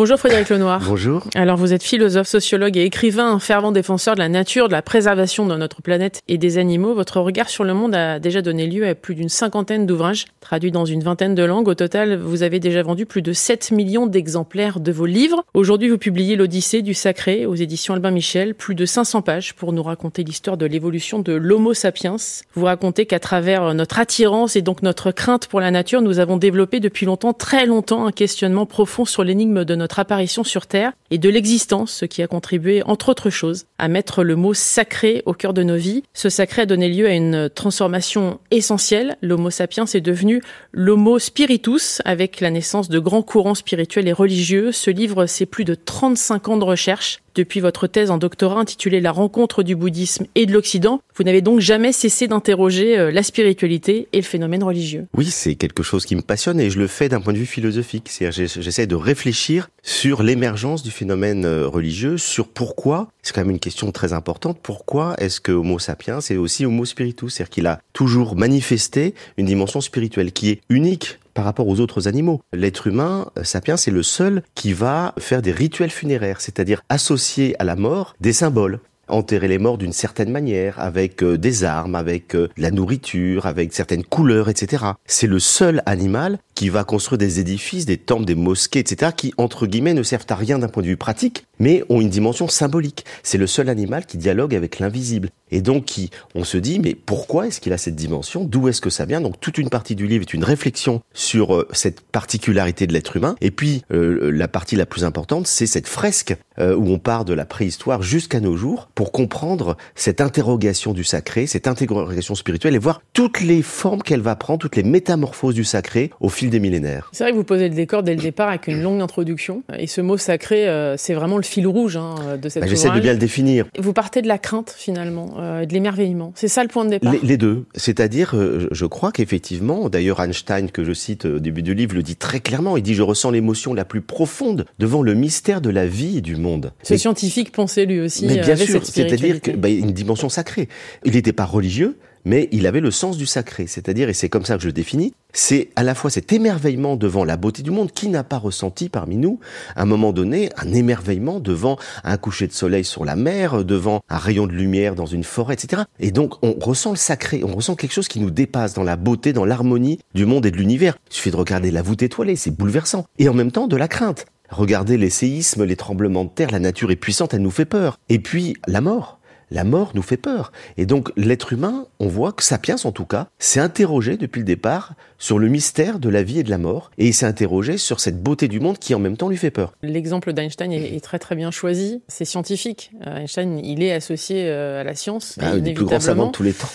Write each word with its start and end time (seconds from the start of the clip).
Bonjour 0.00 0.18
Frédéric 0.18 0.48
Lenoir. 0.48 0.80
Bonjour. 0.82 1.26
Alors 1.34 1.58
vous 1.58 1.74
êtes 1.74 1.82
philosophe, 1.82 2.26
sociologue 2.26 2.78
et 2.78 2.84
écrivain, 2.84 3.32
un 3.32 3.38
fervent 3.38 3.70
défenseur 3.70 4.14
de 4.14 4.20
la 4.20 4.30
nature, 4.30 4.68
de 4.68 4.72
la 4.72 4.80
préservation 4.80 5.44
de 5.44 5.54
notre 5.54 5.82
planète 5.82 6.22
et 6.26 6.38
des 6.38 6.56
animaux. 6.56 6.94
Votre 6.94 7.20
regard 7.20 7.50
sur 7.50 7.64
le 7.64 7.74
monde 7.74 7.94
a 7.94 8.18
déjà 8.18 8.40
donné 8.40 8.66
lieu 8.66 8.88
à 8.88 8.94
plus 8.94 9.14
d'une 9.14 9.28
cinquantaine 9.28 9.84
d'ouvrages 9.84 10.24
traduits 10.40 10.72
dans 10.72 10.86
une 10.86 11.02
vingtaine 11.02 11.34
de 11.34 11.42
langues. 11.42 11.68
Au 11.68 11.74
total, 11.74 12.16
vous 12.16 12.42
avez 12.42 12.60
déjà 12.60 12.82
vendu 12.82 13.04
plus 13.04 13.20
de 13.20 13.34
7 13.34 13.72
millions 13.72 14.06
d'exemplaires 14.06 14.80
de 14.80 14.90
vos 14.90 15.04
livres. 15.04 15.44
Aujourd'hui, 15.52 15.90
vous 15.90 15.98
publiez 15.98 16.34
l'Odyssée 16.34 16.80
du 16.80 16.94
Sacré 16.94 17.44
aux 17.44 17.54
éditions 17.54 17.92
Albin 17.92 18.10
Michel, 18.10 18.54
plus 18.54 18.74
de 18.74 18.86
500 18.86 19.20
pages 19.20 19.52
pour 19.52 19.74
nous 19.74 19.82
raconter 19.82 20.24
l'histoire 20.24 20.56
de 20.56 20.64
l'évolution 20.64 21.18
de 21.18 21.34
l'Homo 21.34 21.74
sapiens. 21.74 22.16
Vous 22.54 22.64
racontez 22.64 23.04
qu'à 23.04 23.18
travers 23.18 23.74
notre 23.74 23.98
attirance 23.98 24.56
et 24.56 24.62
donc 24.62 24.80
notre 24.80 25.10
crainte 25.10 25.46
pour 25.46 25.60
la 25.60 25.70
nature, 25.70 26.00
nous 26.00 26.20
avons 26.20 26.38
développé 26.38 26.80
depuis 26.80 27.04
longtemps, 27.04 27.34
très 27.34 27.66
longtemps, 27.66 28.06
un 28.06 28.12
questionnement 28.12 28.64
profond 28.64 29.04
sur 29.04 29.24
l'énigme 29.24 29.66
de 29.66 29.74
notre 29.74 29.89
apparition 29.98 30.44
sur 30.44 30.66
Terre 30.66 30.92
et 31.10 31.18
de 31.18 31.28
l'existence, 31.28 31.92
ce 31.92 32.04
qui 32.04 32.22
a 32.22 32.26
contribué, 32.26 32.82
entre 32.84 33.08
autres 33.08 33.30
choses, 33.30 33.66
à 33.78 33.88
mettre 33.88 34.22
le 34.22 34.36
mot 34.36 34.54
sacré 34.54 35.22
au 35.26 35.32
cœur 35.32 35.52
de 35.52 35.62
nos 35.62 35.76
vies. 35.76 36.02
Ce 36.14 36.28
sacré 36.28 36.62
a 36.62 36.66
donné 36.66 36.88
lieu 36.88 37.06
à 37.06 37.14
une 37.14 37.50
transformation 37.54 38.38
essentielle. 38.50 39.16
L'Homo 39.22 39.50
sapiens 39.50 39.86
est 39.86 40.00
devenu 40.00 40.42
l'Homo 40.72 41.18
spiritus 41.18 42.00
avec 42.04 42.40
la 42.40 42.50
naissance 42.50 42.88
de 42.88 42.98
grands 42.98 43.22
courants 43.22 43.54
spirituels 43.54 44.08
et 44.08 44.12
religieux. 44.12 44.72
Ce 44.72 44.90
livre, 44.90 45.26
c'est 45.26 45.46
plus 45.46 45.64
de 45.64 45.74
35 45.74 46.48
ans 46.48 46.56
de 46.56 46.64
recherche 46.64 47.20
depuis 47.34 47.60
votre 47.60 47.86
thèse 47.86 48.10
en 48.10 48.18
doctorat 48.18 48.60
intitulée 48.60 49.00
La 49.00 49.12
rencontre 49.12 49.62
du 49.62 49.76
bouddhisme 49.76 50.26
et 50.34 50.46
de 50.46 50.52
l'Occident, 50.52 51.00
vous 51.14 51.24
n'avez 51.24 51.42
donc 51.42 51.60
jamais 51.60 51.92
cessé 51.92 52.26
d'interroger 52.26 52.98
euh, 52.98 53.10
la 53.10 53.22
spiritualité 53.22 54.08
et 54.12 54.16
le 54.16 54.22
phénomène 54.22 54.64
religieux. 54.64 55.06
Oui, 55.16 55.26
c'est 55.26 55.54
quelque 55.54 55.82
chose 55.82 56.06
qui 56.06 56.16
me 56.16 56.22
passionne 56.22 56.60
et 56.60 56.70
je 56.70 56.78
le 56.78 56.86
fais 56.86 57.08
d'un 57.08 57.20
point 57.20 57.32
de 57.32 57.38
vue 57.38 57.46
philosophique. 57.46 58.08
C'est-à-dire 58.08 58.48
j'essaie 58.60 58.86
de 58.86 58.94
réfléchir 58.94 59.68
sur 59.82 60.22
l'émergence 60.22 60.82
du 60.82 60.90
phénomène 60.90 61.44
euh, 61.44 61.66
religieux, 61.66 62.18
sur 62.18 62.48
pourquoi, 62.48 63.08
c'est 63.22 63.34
quand 63.34 63.40
même 63.42 63.50
une 63.50 63.58
question 63.58 63.92
très 63.92 64.12
importante, 64.12 64.58
pourquoi 64.62 65.14
est-ce 65.18 65.40
que 65.40 65.52
Homo 65.52 65.78
sapiens 65.78 66.20
est 66.20 66.36
aussi 66.36 66.66
Homo 66.66 66.84
spiritus? 66.84 67.34
C'est-à-dire 67.34 67.50
qu'il 67.50 67.66
a 67.66 67.80
toujours 67.92 68.36
manifesté 68.36 69.14
une 69.36 69.46
dimension 69.46 69.80
spirituelle 69.80 70.32
qui 70.32 70.50
est 70.50 70.60
unique 70.68 71.18
par 71.34 71.44
rapport 71.44 71.68
aux 71.68 71.80
autres 71.80 72.08
animaux. 72.08 72.40
L'être 72.52 72.86
humain, 72.86 73.30
euh, 73.38 73.44
sapiens, 73.44 73.76
c'est 73.76 73.90
le 73.90 74.02
seul 74.02 74.42
qui 74.54 74.72
va 74.72 75.14
faire 75.18 75.42
des 75.42 75.52
rituels 75.52 75.90
funéraires, 75.90 76.40
c'est-à-dire 76.40 76.82
associer 76.88 77.54
à 77.60 77.64
la 77.64 77.76
mort 77.76 78.14
des 78.20 78.32
symboles 78.32 78.80
enterrer 79.10 79.48
les 79.48 79.58
morts 79.58 79.78
d'une 79.78 79.92
certaine 79.92 80.30
manière, 80.30 80.78
avec 80.80 81.22
euh, 81.22 81.36
des 81.36 81.64
armes, 81.64 81.94
avec 81.94 82.34
euh, 82.34 82.48
la 82.56 82.70
nourriture, 82.70 83.46
avec 83.46 83.72
certaines 83.72 84.04
couleurs, 84.04 84.48
etc. 84.48 84.84
C'est 85.06 85.26
le 85.26 85.38
seul 85.38 85.82
animal 85.86 86.38
qui 86.60 86.68
va 86.68 86.84
construire 86.84 87.16
des 87.16 87.40
édifices, 87.40 87.86
des 87.86 87.96
temples, 87.96 88.26
des 88.26 88.34
mosquées, 88.34 88.80
etc., 88.80 89.12
qui, 89.16 89.32
entre 89.38 89.66
guillemets, 89.66 89.94
ne 89.94 90.02
servent 90.02 90.26
à 90.28 90.34
rien 90.34 90.58
d'un 90.58 90.68
point 90.68 90.82
de 90.82 90.88
vue 90.88 90.98
pratique, 90.98 91.46
mais 91.58 91.82
ont 91.88 92.02
une 92.02 92.10
dimension 92.10 92.48
symbolique. 92.48 93.06
C'est 93.22 93.38
le 93.38 93.46
seul 93.46 93.70
animal 93.70 94.04
qui 94.04 94.18
dialogue 94.18 94.54
avec 94.54 94.78
l'invisible. 94.78 95.30
Et 95.50 95.62
donc, 95.62 95.86
qui, 95.86 96.10
on 96.34 96.44
se 96.44 96.58
dit, 96.58 96.78
mais 96.78 96.94
pourquoi 96.94 97.46
est-ce 97.46 97.60
qu'il 97.60 97.72
a 97.72 97.78
cette 97.78 97.96
dimension? 97.96 98.44
D'où 98.44 98.68
est-ce 98.68 98.82
que 98.82 98.90
ça 98.90 99.06
vient? 99.06 99.22
Donc, 99.22 99.40
toute 99.40 99.56
une 99.56 99.70
partie 99.70 99.94
du 99.94 100.06
livre 100.06 100.22
est 100.22 100.34
une 100.34 100.44
réflexion 100.44 101.00
sur 101.14 101.54
euh, 101.54 101.66
cette 101.72 102.02
particularité 102.02 102.86
de 102.86 102.92
l'être 102.92 103.16
humain. 103.16 103.36
Et 103.40 103.50
puis, 103.50 103.82
euh, 103.90 104.30
la 104.30 104.46
partie 104.46 104.76
la 104.76 104.86
plus 104.86 105.04
importante, 105.04 105.46
c'est 105.46 105.66
cette 105.66 105.88
fresque 105.88 106.36
euh, 106.58 106.76
où 106.76 106.88
on 106.88 106.98
part 106.98 107.24
de 107.24 107.32
la 107.32 107.46
préhistoire 107.46 108.02
jusqu'à 108.02 108.40
nos 108.40 108.56
jours 108.56 108.90
pour 108.94 109.12
comprendre 109.12 109.76
cette 109.94 110.20
interrogation 110.20 110.92
du 110.92 111.04
sacré, 111.04 111.46
cette 111.46 111.66
interrogation 111.66 112.34
spirituelle 112.34 112.74
et 112.74 112.78
voir 112.78 113.00
toutes 113.14 113.40
les 113.40 113.62
formes 113.62 114.02
qu'elle 114.02 114.20
va 114.20 114.36
prendre, 114.36 114.60
toutes 114.60 114.76
les 114.76 114.82
métamorphoses 114.82 115.54
du 115.54 115.64
sacré 115.64 116.10
au 116.20 116.28
fil 116.28 116.49
des 116.50 116.60
millénaires. 116.60 117.08
C'est 117.12 117.24
vrai 117.24 117.32
que 117.32 117.36
vous 117.36 117.44
posez 117.44 117.68
le 117.68 117.74
décor 117.74 118.02
dès 118.02 118.14
le 118.14 118.22
départ 118.22 118.48
avec 118.48 118.66
une 118.66 118.82
longue 118.82 119.00
introduction. 119.00 119.62
Et 119.78 119.86
ce 119.86 120.00
mot 120.00 120.16
sacré, 120.16 120.66
c'est 120.96 121.14
vraiment 121.14 121.36
le 121.36 121.42
fil 121.42 121.66
rouge 121.66 121.96
hein, 121.96 122.14
de 122.40 122.48
cette 122.48 122.62
bah, 122.62 122.68
J'essaie 122.68 122.90
de 122.90 123.00
bien 123.00 123.12
le 123.12 123.18
définir. 123.18 123.66
Vous 123.78 123.92
partez 123.92 124.22
de 124.22 124.28
la 124.28 124.38
crainte 124.38 124.74
finalement 124.76 125.34
euh, 125.38 125.64
de 125.66 125.72
l'émerveillement. 125.72 126.32
C'est 126.34 126.48
ça 126.48 126.62
le 126.62 126.68
point 126.68 126.84
de 126.84 126.90
départ. 126.90 127.14
Les, 127.22 127.36
deux. 127.36 127.64
C'est-à-dire, 127.74 128.34
euh, 128.34 128.68
je 128.70 128.86
crois 128.86 129.12
qu'effectivement, 129.12 129.88
d'ailleurs 129.88 130.20
Einstein, 130.20 130.70
que 130.70 130.84
je 130.84 130.92
cite 130.92 131.24
au 131.24 131.38
début 131.38 131.62
du 131.62 131.74
livre, 131.74 131.94
le 131.94 132.02
dit 132.02 132.16
très 132.16 132.40
clairement. 132.40 132.76
Il 132.76 132.82
dit 132.82 132.94
Je 132.94 133.02
ressens 133.02 133.30
l'émotion 133.30 133.74
la 133.74 133.84
plus 133.84 134.00
profonde 134.00 134.66
devant 134.78 135.02
le 135.02 135.14
mystère 135.14 135.60
de 135.60 135.70
la 135.70 135.86
vie 135.86 136.18
et 136.18 136.20
du 136.20 136.36
monde. 136.36 136.72
Ce 136.82 136.96
scientifique 136.96 137.52
pensait 137.52 137.86
lui 137.86 138.00
aussi. 138.00 138.26
Mais 138.26 138.38
bien 138.38 138.56
sûr, 138.56 138.84
c'est-à-dire 138.84 139.40
que 139.40 139.52
bah, 139.52 139.68
une 139.68 139.92
dimension 139.92 140.28
sacrée. 140.28 140.68
Il 141.04 141.12
n'était 141.12 141.32
pas 141.32 141.44
religieux, 141.44 141.96
mais 142.24 142.48
il 142.52 142.66
avait 142.66 142.80
le 142.80 142.90
sens 142.90 143.16
du 143.16 143.26
sacré. 143.26 143.66
C'est-à-dire, 143.66 144.08
et 144.08 144.14
c'est 144.14 144.28
comme 144.28 144.44
ça 144.44 144.56
que 144.56 144.62
je 144.62 144.66
le 144.66 144.72
définis, 144.72 145.14
c'est 145.32 145.70
à 145.76 145.82
la 145.82 145.94
fois 145.94 146.10
cet 146.10 146.32
émerveillement 146.32 146.96
devant 146.96 147.24
la 147.24 147.36
beauté 147.36 147.62
du 147.62 147.70
monde 147.70 147.92
qui 147.92 148.08
n'a 148.08 148.24
pas 148.24 148.38
ressenti 148.38 148.88
parmi 148.88 149.16
nous, 149.16 149.38
à 149.76 149.82
un 149.82 149.84
moment 149.84 150.12
donné, 150.12 150.50
un 150.56 150.72
émerveillement 150.72 151.40
devant 151.40 151.78
un 152.04 152.16
coucher 152.16 152.46
de 152.46 152.52
soleil 152.52 152.84
sur 152.84 153.04
la 153.04 153.16
mer, 153.16 153.64
devant 153.64 154.00
un 154.08 154.18
rayon 154.18 154.46
de 154.46 154.52
lumière 154.52 154.94
dans 154.94 155.06
une 155.06 155.24
forêt, 155.24 155.54
etc. 155.54 155.82
Et 155.98 156.10
donc, 156.10 156.34
on 156.42 156.54
ressent 156.60 156.90
le 156.90 156.96
sacré, 156.96 157.42
on 157.44 157.54
ressent 157.54 157.76
quelque 157.76 157.92
chose 157.92 158.08
qui 158.08 158.20
nous 158.20 158.30
dépasse 158.30 158.74
dans 158.74 158.82
la 158.82 158.96
beauté, 158.96 159.32
dans 159.32 159.44
l'harmonie 159.44 159.98
du 160.14 160.26
monde 160.26 160.46
et 160.46 160.50
de 160.50 160.56
l'univers. 160.56 160.96
Il 161.10 161.14
suffit 161.14 161.30
de 161.30 161.36
regarder 161.36 161.70
la 161.70 161.82
voûte 161.82 162.02
étoilée, 162.02 162.36
c'est 162.36 162.50
bouleversant. 162.50 163.04
Et 163.18 163.28
en 163.28 163.34
même 163.34 163.52
temps, 163.52 163.68
de 163.68 163.76
la 163.76 163.88
crainte. 163.88 164.26
Regardez 164.50 164.98
les 164.98 165.10
séismes, 165.10 165.64
les 165.64 165.76
tremblements 165.76 166.24
de 166.24 166.30
terre, 166.30 166.50
la 166.50 166.58
nature 166.58 166.90
est 166.90 166.96
puissante, 166.96 167.34
elle 167.34 167.42
nous 167.42 167.52
fait 167.52 167.64
peur. 167.64 167.98
Et 168.08 168.18
puis, 168.18 168.56
la 168.66 168.80
mort 168.80 169.19
la 169.50 169.64
mort 169.64 169.92
nous 169.94 170.02
fait 170.02 170.16
peur. 170.16 170.52
Et 170.76 170.86
donc 170.86 171.10
l'être 171.16 171.52
humain, 171.52 171.86
on 171.98 172.08
voit 172.08 172.32
que 172.32 172.42
Sapiens 172.42 172.76
en 172.84 172.92
tout 172.92 173.04
cas, 173.04 173.28
s'est 173.38 173.60
interrogé 173.60 174.16
depuis 174.16 174.40
le 174.40 174.44
départ 174.44 174.94
sur 175.18 175.38
le 175.38 175.48
mystère 175.48 175.98
de 175.98 176.08
la 176.08 176.22
vie 176.22 176.38
et 176.38 176.42
de 176.42 176.50
la 176.50 176.58
mort, 176.58 176.90
et 176.98 177.08
il 177.08 177.14
s'est 177.14 177.26
interrogé 177.26 177.76
sur 177.76 178.00
cette 178.00 178.22
beauté 178.22 178.48
du 178.48 178.58
monde 178.60 178.78
qui 178.78 178.94
en 178.94 178.98
même 178.98 179.16
temps 179.16 179.28
lui 179.28 179.36
fait 179.36 179.50
peur. 179.50 179.72
L'exemple 179.82 180.32
d'Einstein 180.32 180.72
est, 180.72 181.02
très 181.04 181.18
très 181.18 181.36
bien 181.36 181.50
choisi, 181.50 182.02
c'est 182.08 182.24
scientifique. 182.24 182.92
Euh, 183.06 183.18
Einstein, 183.18 183.58
il 183.58 183.82
est 183.82 183.92
associé 183.92 184.48
euh, 184.48 184.80
à 184.80 184.84
la 184.84 184.94
science, 184.94 185.36
ah, 185.40 185.50
un 185.50 185.58
des 185.58 185.74
plus 185.74 185.84
grands 185.84 186.00
savants 186.00 186.28
de 186.28 186.32
tous 186.32 186.42
les 186.42 186.52
temps. 186.52 186.68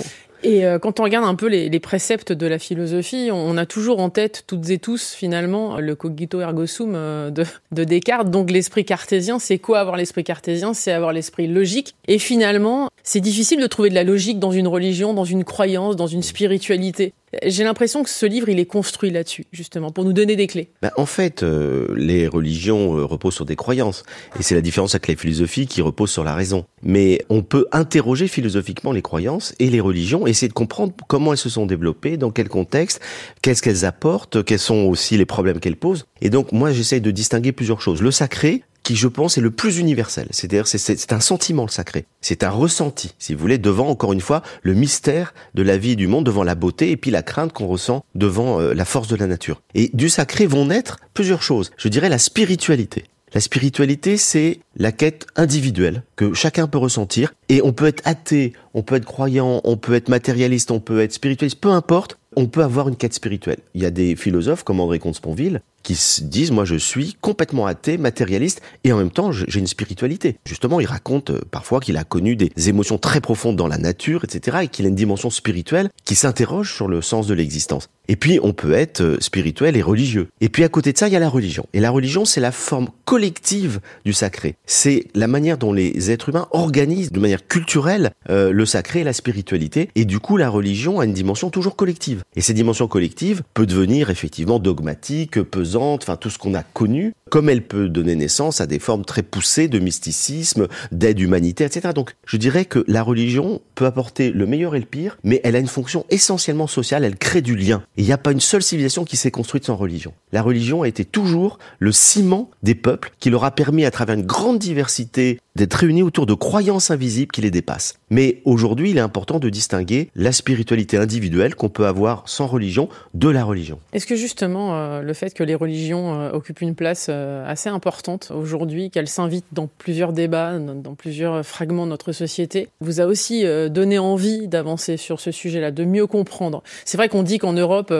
Et 0.45 0.63
euh, 0.63 0.77
quand 0.77 0.99
on 0.99 1.03
regarde 1.03 1.25
un 1.25 1.33
peu 1.33 1.47
les, 1.47 1.79
préceptes 1.79 2.31
de 2.31 2.45
la 2.45 2.59
philosophie, 2.59 3.29
on, 3.31 3.57
a 3.57 3.65
toujours 3.65 3.99
en 3.99 4.11
tête 4.11 4.43
toutes 4.45 4.69
et 4.69 4.77
tous 4.77 5.13
finalement 5.13 5.79
le 5.79 5.95
cogito 5.95 6.39
ergo 6.39 6.67
sum 6.67 6.93
euh, 6.93 7.31
de, 7.31 7.45
de 7.71 7.83
Descartes. 7.83 8.29
Donc 8.29 8.51
l'esprit 8.51 8.85
cartésien, 8.85 9.39
c'est 9.39 9.57
quoi 9.57 9.79
avoir 9.79 9.97
l'esprit 9.97 10.23
cartésien? 10.23 10.75
C'est 10.75 10.91
avoir 10.91 11.13
l'esprit 11.13 11.47
logique. 11.47 11.95
Et 12.07 12.19
finalement, 12.19 12.89
c'est 13.05 13.21
difficile 13.21 13.61
de 13.61 13.67
trouver 13.67 13.89
de 13.89 13.95
la 13.95 14.03
logique 14.03 14.39
dans 14.39 14.51
une 14.51 14.67
religion, 14.67 15.13
dans 15.13 15.23
une 15.25 15.43
croyance, 15.43 15.95
dans 15.95 16.07
une 16.07 16.23
spiritualité. 16.23 17.13
J'ai 17.45 17.63
l'impression 17.63 18.01
que 18.01 18.09
ce 18.09 18.25
livre, 18.25 18.49
il 18.49 18.59
est 18.59 18.65
construit 18.65 19.11
là-dessus, 19.11 19.45
justement, 19.51 19.91
pour 19.91 20.05
nous 20.05 20.13
donner 20.13 20.35
des 20.35 20.47
clés. 20.47 20.69
Ben, 20.81 20.91
en 20.97 21.05
fait, 21.05 21.43
euh, 21.43 21.87
les 21.95 22.27
religions 22.27 22.97
euh, 22.97 23.05
reposent 23.05 23.35
sur 23.35 23.45
des 23.45 23.55
croyances. 23.55 24.03
Et 24.39 24.43
c'est 24.43 24.55
la 24.55 24.61
différence 24.61 24.95
avec 24.95 25.07
les 25.07 25.15
philosophies 25.15 25.67
qui 25.67 25.81
reposent 25.81 26.11
sur 26.11 26.23
la 26.23 26.33
raison. 26.33 26.65
Mais 26.81 27.23
on 27.29 27.43
peut 27.43 27.67
interroger 27.71 28.27
philosophiquement 28.27 28.91
les 28.91 29.03
croyances 29.03 29.53
et 29.59 29.69
les 29.69 29.81
religions, 29.81 30.25
essayer 30.25 30.47
de 30.47 30.53
comprendre 30.53 30.93
comment 31.07 31.33
elles 31.33 31.37
se 31.37 31.49
sont 31.49 31.67
développées, 31.67 32.17
dans 32.17 32.31
quel 32.31 32.49
contexte, 32.49 33.01
qu'est-ce 33.43 33.61
qu'elles 33.61 33.85
apportent, 33.85 34.43
quels 34.43 34.57
sont 34.57 34.85
aussi 34.85 35.15
les 35.17 35.25
problèmes 35.25 35.59
qu'elles 35.59 35.77
posent. 35.77 36.07
Et 36.21 36.31
donc, 36.31 36.51
moi, 36.51 36.71
j'essaye 36.71 37.01
de 37.01 37.11
distinguer 37.11 37.51
plusieurs 37.51 37.81
choses. 37.81 38.01
Le 38.01 38.11
sacré, 38.11 38.63
qui, 38.85 38.95
je 38.95 39.07
pense, 39.07 39.37
est 39.37 39.41
le 39.41 39.51
plus 39.51 39.79
universel. 39.79 40.27
C'est-à-dire, 40.29 40.67
c'est 40.67 41.11
un 41.11 41.19
sentiment, 41.19 41.63
le 41.63 41.71
sacré. 41.71 42.05
C'est 42.21 42.43
un 42.43 42.51
ressenti, 42.51 43.13
si 43.19 43.33
vous 43.33 43.41
voulez, 43.41 43.57
devant, 43.57 43.89
encore 43.89 44.13
une 44.13 44.21
fois, 44.21 44.43
le 44.61 44.75
mystère 44.75 45.33
de 45.55 45.63
la 45.63 45.77
vie 45.77 45.91
et 45.91 45.95
du 45.95 46.07
monde, 46.07 46.25
devant 46.25 46.43
la 46.43 46.55
beauté 46.55 46.91
et 46.91 46.97
puis 46.97 47.11
la 47.11 47.23
crainte 47.23 47.51
qu'on 47.51 47.67
ressent 47.67 48.05
devant 48.13 48.61
euh, 48.61 48.73
la 48.73 48.85
force 48.85 49.07
de 49.07 49.15
la 49.15 49.25
nature. 49.25 49.61
Et 49.73 49.89
du 49.93 50.07
sacré 50.07 50.45
vont 50.45 50.67
naître 50.67 50.99
plusieurs 51.15 51.41
choses. 51.41 51.71
Je 51.77 51.87
dirais 51.87 52.09
la 52.09 52.19
spiritualité. 52.19 53.05
La 53.33 53.41
spiritualité, 53.41 54.15
c'est 54.15 54.59
la 54.77 54.91
quête 54.93 55.25
individuelle 55.35 56.03
que 56.15 56.33
chacun 56.33 56.67
peut 56.67 56.77
ressentir. 56.77 57.33
Et 57.49 57.61
on 57.63 57.73
peut 57.73 57.87
être 57.87 58.01
athée, 58.05 58.53
on 58.73 58.83
peut 58.83 58.95
être 58.95 59.05
croyant, 59.05 59.61
on 59.65 59.75
peut 59.75 59.95
être 59.95 60.07
matérialiste, 60.07 60.71
on 60.71 60.79
peut 60.79 61.01
être 61.01 61.11
spiritualiste, 61.11 61.59
peu 61.59 61.71
importe, 61.71 62.17
on 62.35 62.47
peut 62.47 62.63
avoir 62.63 62.87
une 62.87 62.95
quête 62.95 63.13
spirituelle. 63.13 63.59
Il 63.73 63.81
y 63.81 63.85
a 63.85 63.91
des 63.91 64.15
philosophes 64.15 64.63
comme 64.63 64.79
André 64.79 64.99
Comte-Sponville 64.99 65.61
qui 65.85 65.95
se 65.95 66.23
disent 66.23 66.51
moi 66.51 66.65
je 66.65 66.75
suis 66.75 67.15
complètement 67.21 67.67
athée, 67.67 67.97
matérialiste 67.97 68.61
et 68.83 68.91
en 68.91 68.97
même 68.97 69.11
temps 69.11 69.31
j'ai 69.31 69.59
une 69.59 69.67
spiritualité. 69.67 70.37
Justement, 70.45 70.79
il 70.79 70.87
raconte 70.87 71.29
euh, 71.29 71.41
parfois 71.51 71.79
qu'il 71.79 71.97
a 71.97 72.03
connu 72.03 72.35
des 72.35 72.51
émotions 72.69 72.97
très 72.97 73.21
profondes 73.21 73.55
dans 73.55 73.67
la 73.67 73.77
nature, 73.77 74.23
etc. 74.23 74.57
et 74.63 74.67
qu'il 74.67 74.85
a 74.85 74.89
une 74.89 74.95
dimension 74.95 75.29
spirituelle 75.29 75.89
qui 76.03 76.15
s'interroge 76.15 76.73
sur 76.73 76.87
le 76.87 77.01
sens 77.01 77.27
de 77.27 77.35
l'existence. 77.35 77.87
Et 78.07 78.15
puis 78.15 78.39
on 78.41 78.53
peut 78.53 78.73
être 78.73 79.01
euh, 79.01 79.17
spirituel 79.19 79.77
et 79.77 79.81
religieux. 79.81 80.27
Et 80.41 80.49
puis 80.49 80.63
à 80.63 80.69
côté 80.69 80.91
de 80.91 80.97
ça, 80.97 81.07
il 81.07 81.13
y 81.13 81.15
a 81.15 81.19
la 81.19 81.29
religion. 81.29 81.67
Et 81.73 81.79
la 81.79 81.91
religion, 81.91 82.25
c'est 82.25 82.41
la 82.41 82.51
forme 82.51 82.89
collective 83.05 83.79
du 84.05 84.13
sacré. 84.13 84.55
C'est 84.65 85.05
la 85.13 85.27
manière 85.27 85.57
dont 85.57 85.73
les 85.73 86.11
êtres 86.11 86.29
humains 86.29 86.47
organisent 86.51 87.11
de 87.11 87.19
manière 87.19 87.47
culturelle 87.47 88.11
euh, 88.29 88.51
le 88.51 88.65
sacré 88.65 89.01
et 89.01 89.03
la 89.03 89.13
spiritualité. 89.13 89.89
Et 89.95 90.05
du 90.05 90.19
coup, 90.19 90.37
la 90.37 90.49
religion 90.49 90.99
a 90.99 91.05
une 91.05 91.13
dimension 91.13 91.49
toujours 91.49 91.75
collective. 91.75 92.23
Et 92.35 92.41
cette 92.41 92.57
dimension 92.57 92.87
collective 92.87 93.43
peut 93.53 93.65
devenir 93.65 94.09
effectivement 94.09 94.59
dogmatique, 94.59 95.41
pesante, 95.41 96.03
enfin 96.03 96.17
tout 96.17 96.29
ce 96.29 96.37
qu'on 96.37 96.53
a 96.53 96.63
connu, 96.63 97.13
comme 97.29 97.49
elle 97.49 97.61
peut 97.61 97.87
donner 97.87 98.15
naissance 98.15 98.59
à 98.59 98.67
des 98.67 98.79
formes 98.79 99.05
très 99.05 99.23
poussées 99.23 99.69
de 99.69 99.79
mysticisme, 99.79 100.67
d'aide 100.91 101.19
humanitaire, 101.19 101.67
etc. 101.67 101.93
Donc 101.95 102.15
je 102.25 102.35
dirais 102.35 102.65
que 102.65 102.83
la 102.87 103.03
religion 103.03 103.61
peut 103.75 103.85
apporter 103.85 104.31
le 104.31 104.45
meilleur 104.45 104.75
et 104.75 104.79
le 104.79 104.85
pire, 104.85 105.17
mais 105.23 105.39
elle 105.45 105.55
a 105.55 105.59
une 105.59 105.67
fonction 105.67 106.05
essentiellement 106.09 106.67
sociale, 106.67 107.05
elle 107.05 107.17
crée 107.17 107.41
du 107.41 107.55
lien. 107.55 107.83
Il 107.95 108.03
n'y 108.03 108.11
a 108.11 108.17
pas 108.17 108.33
une 108.33 108.41
seule 108.41 108.63
civilisation 108.63 109.05
qui 109.05 109.15
s'est 109.15 109.31
construite 109.31 109.65
sans 109.65 109.77
religion. 109.77 110.13
La 110.33 110.41
religion 110.41 110.81
a 110.81 110.89
été 110.89 111.05
toujours 111.05 111.57
le 111.79 111.93
ciment 111.93 112.51
des 112.63 112.75
peuples 112.75 113.11
qui 113.19 113.29
leur 113.29 113.45
a 113.45 113.51
permis 113.51 113.85
à 113.85 113.91
travers 113.91 114.15
une 114.15 114.25
grande 114.25 114.59
diversité 114.59 115.39
d'être 115.55 115.73
réunis 115.75 116.03
autour 116.03 116.25
de 116.25 116.33
croyances 116.33 116.91
invisibles 116.91 117.31
qui 117.31 117.41
les 117.41 117.51
dépassent. 117.51 117.95
Mais 118.09 118.41
aujourd'hui, 118.45 118.91
il 118.91 118.97
est 118.97 119.01
important 119.01 119.39
de 119.39 119.49
distinguer 119.49 120.09
la 120.15 120.31
spiritualité 120.31 120.97
individuelle 120.97 121.55
qu'on 121.55 121.69
peut 121.69 121.85
avoir 121.85 122.27
sans 122.27 122.45
religion 122.45 122.89
de 123.13 123.29
la 123.29 123.43
religion. 123.43 123.79
Est-ce 123.93 124.05
que 124.05 124.15
justement 124.15 124.75
euh, 124.75 125.01
le 125.01 125.13
fait 125.13 125.33
que 125.33 125.43
les 125.43 125.55
religions 125.55 126.19
euh, 126.19 126.31
occupent 126.31 126.61
une 126.61 126.75
place 126.75 127.07
euh, 127.09 127.49
assez 127.49 127.69
importante 127.69 128.31
aujourd'hui, 128.35 128.89
qu'elles 128.89 129.07
s'invitent 129.07 129.45
dans 129.53 129.67
plusieurs 129.67 130.13
débats, 130.13 130.59
dans 130.59 130.95
plusieurs 130.95 131.45
fragments 131.45 131.85
de 131.85 131.91
notre 131.91 132.11
société, 132.11 132.67
vous 132.81 132.99
a 132.99 133.05
aussi 133.05 133.45
donné 133.69 133.97
envie 133.97 134.47
d'avancer 134.47 134.97
sur 134.97 135.19
ce 135.19 135.31
sujet-là, 135.31 135.71
de 135.71 135.85
mieux 135.85 136.07
comprendre? 136.07 136.63
C'est 136.83 136.97
vrai 136.97 137.09
qu'on 137.09 137.23
dit 137.23 137.37
qu'en 137.37 137.53
Europe, 137.53 137.93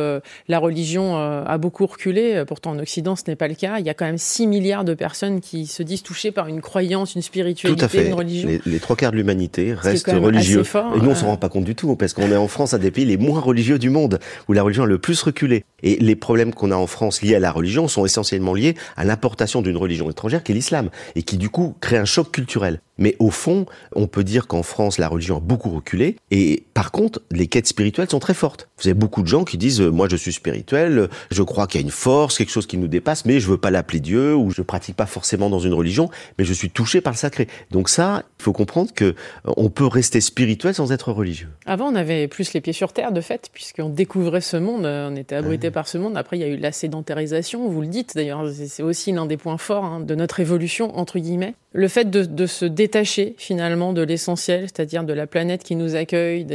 la 0.48 0.60
religion 0.60 1.18
a 1.18 1.58
beaucoup 1.58 1.86
reculé, 1.86 2.44
pourtant 2.48 2.72
en 2.72 2.80
Occident 2.80 3.16
ce 3.16 3.24
n'est 3.28 3.36
pas 3.36 3.48
le 3.48 3.56
cas. 3.56 3.80
Il 3.80 3.86
y 3.86 3.90
a 3.90 3.94
quand 3.94 4.06
même 4.06 4.18
6 4.18 4.48
milliards 4.48 4.84
de 4.84 4.94
personnes 4.94 5.42
qui 5.42 5.68
se 5.68 5.84
disent 5.84 6.04
touchées 6.04 6.32
par 6.32 6.48
une 6.48 6.62
croyance, 6.62 7.16
une 7.16 7.22
spiritualité, 7.22 7.45
Tout 7.54 7.76
à 7.80 7.88
fait. 7.88 8.08
une 8.08 8.14
religion. 8.14 8.50
Les, 8.66 8.80
trois 8.80 8.96
quarts 8.96 9.12
de 9.12 9.18
l'humanité 9.18 9.74
restent 9.74 10.08
religieux. 10.12 10.64
et 10.96 11.00
nous 11.02 11.10
on 11.10 11.16
s'en 11.16 11.28
rend 11.28 11.38
pas 11.38 11.50
compte 11.50 11.66
du 11.66 11.76
tout, 11.76 11.96
parce 11.96 12.14
qu'on 12.14 12.32
est 12.32 12.36
en 12.36 12.48
France, 12.48 12.74
un 12.74 12.80
des 12.80 12.92
pays 12.92 13.06
les 13.06 13.18
moins 13.18 13.40
religieux 13.40 13.80
du 13.80 13.90
monde, 13.90 14.20
où 14.48 14.54
la 14.54 14.64
religion 14.64 14.84
a 14.84 14.88
le 14.88 14.98
plus 14.98 15.22
reculé. 15.22 15.64
Et 15.84 15.98
les 15.98 16.16
problèmes 16.16 16.54
qu'on 16.54 16.72
a 16.72 16.76
en 16.76 16.88
France 16.88 17.22
liés 17.22 17.36
à 17.36 17.40
la 17.40 17.52
religion 17.52 17.88
sont 17.88 18.06
essentiellement 18.06 18.54
liés 18.54 18.76
à 18.98 19.04
l'importation 19.04 19.62
d'une 19.62 19.78
religion 19.78 20.10
étrangère 20.10 20.44
qui 20.44 20.52
est 20.52 20.56
l'islam, 20.56 20.90
et 21.16 21.24
qui 21.24 21.38
du 21.38 21.50
coup 21.50 21.76
crée 21.82 21.98
un 21.98 22.06
choc 22.06 22.32
culturel. 22.32 22.80
Mais 22.98 23.16
au 23.20 23.30
fond, 23.30 23.66
on 23.96 24.08
peut 24.08 24.24
dire 24.24 24.48
qu'en 24.48 24.64
France, 24.64 24.98
la 24.98 25.08
religion 25.08 25.38
a 25.38 25.40
beaucoup 25.40 25.70
reculé. 25.70 26.16
Et 26.32 26.64
par 26.74 26.92
contre, 26.92 27.22
les 27.32 27.48
quêtes 27.48 27.68
spirituelles 27.68 28.10
sont 28.10 28.20
très 28.20 28.34
fortes. 28.34 28.70
Vous 28.82 28.88
avez 28.88 28.94
beaucoup 28.94 29.22
de 29.22 29.28
gens 29.28 29.44
qui 29.44 29.58
disent, 29.58 29.82
euh, 29.82 29.90
moi 29.90 30.08
je 30.10 30.16
suis 30.16 30.34
spirituel, 30.34 31.10
je 31.32 31.44
crois 31.44 31.68
qu'il 31.68 31.82
y 31.82 31.84
a 31.84 31.86
une 31.86 31.92
force, 31.92 32.38
quelque 32.38 32.52
chose 32.52 32.68
qui 32.68 32.78
nous 32.78 32.88
dépasse, 32.88 33.26
mais 33.26 33.40
je 33.40 33.48
veux 33.50 33.58
pas 33.58 33.72
l'appeler 33.72 34.00
Dieu, 34.00 34.36
ou 34.36 34.52
je 34.52 34.62
pratique 34.62 34.96
pas 34.96 35.06
forcément 35.06 35.50
dans 35.50 35.60
une 35.60 35.74
religion, 35.74 36.10
mais 36.38 36.46
je 36.46 36.54
suis 36.54 36.70
touché 36.70 37.02
par 37.02 37.14
le 37.14 37.18
sacré. 37.18 37.48
Donc 37.72 37.90
ça, 37.90 38.24
il 38.40 38.44
faut 38.44 38.54
comprendre 38.54 38.94
que 38.94 39.06
euh, 39.06 39.14
on 39.58 39.70
peut 39.70 39.88
rester 39.88 40.22
spirituel 40.22 40.74
sans 40.74 40.92
être 40.92 41.12
religieux. 41.12 41.50
Avant, 41.66 41.88
on 41.88 41.96
avait 41.96 42.28
plus 42.28 42.54
les 42.54 42.62
pieds 42.62 42.74
sur 42.74 42.94
terre, 42.94 43.12
de 43.12 43.22
fait, 43.22 43.50
puisqu'on 43.54 43.90
découvrait 43.90 44.42
ce 44.42 44.58
monde, 44.58 44.86
euh, 44.86 45.10
on 45.12 45.16
était 45.16 45.36
abrité 45.36 45.72
par 45.72 45.88
ce 45.88 45.98
monde. 45.98 46.18
Après, 46.18 46.38
il 46.38 46.42
y 46.42 46.44
a 46.44 46.48
eu 46.48 46.58
la 46.58 46.72
sédentarisation, 46.72 47.68
vous 47.70 47.82
le 47.82 47.88
dites 47.88 48.16
d'ailleurs, 48.16 48.44
c'est 48.50 48.84
aussi 48.84 49.12
l'un 49.12 49.26
des 49.26 49.38
points 49.38 49.58
forts 49.58 49.86
hein, 49.86 50.00
de 50.00 50.16
notre 50.16 50.40
évolution, 50.40 50.98
entre 50.98 51.20
guillemets. 51.20 51.56
Le 51.76 51.88
fait 51.90 52.10
de, 52.10 52.46
se 52.46 52.66
détacher 52.66 53.36
finalement 53.38 53.92
de 53.92 54.02
l'essentiel, 54.02 54.62
c'est-à-dire 54.62 55.04
de 55.04 55.12
la 55.12 55.28
planète 55.28 55.64
qui 55.64 55.76
nous 55.76 55.96
accueille, 55.96 56.48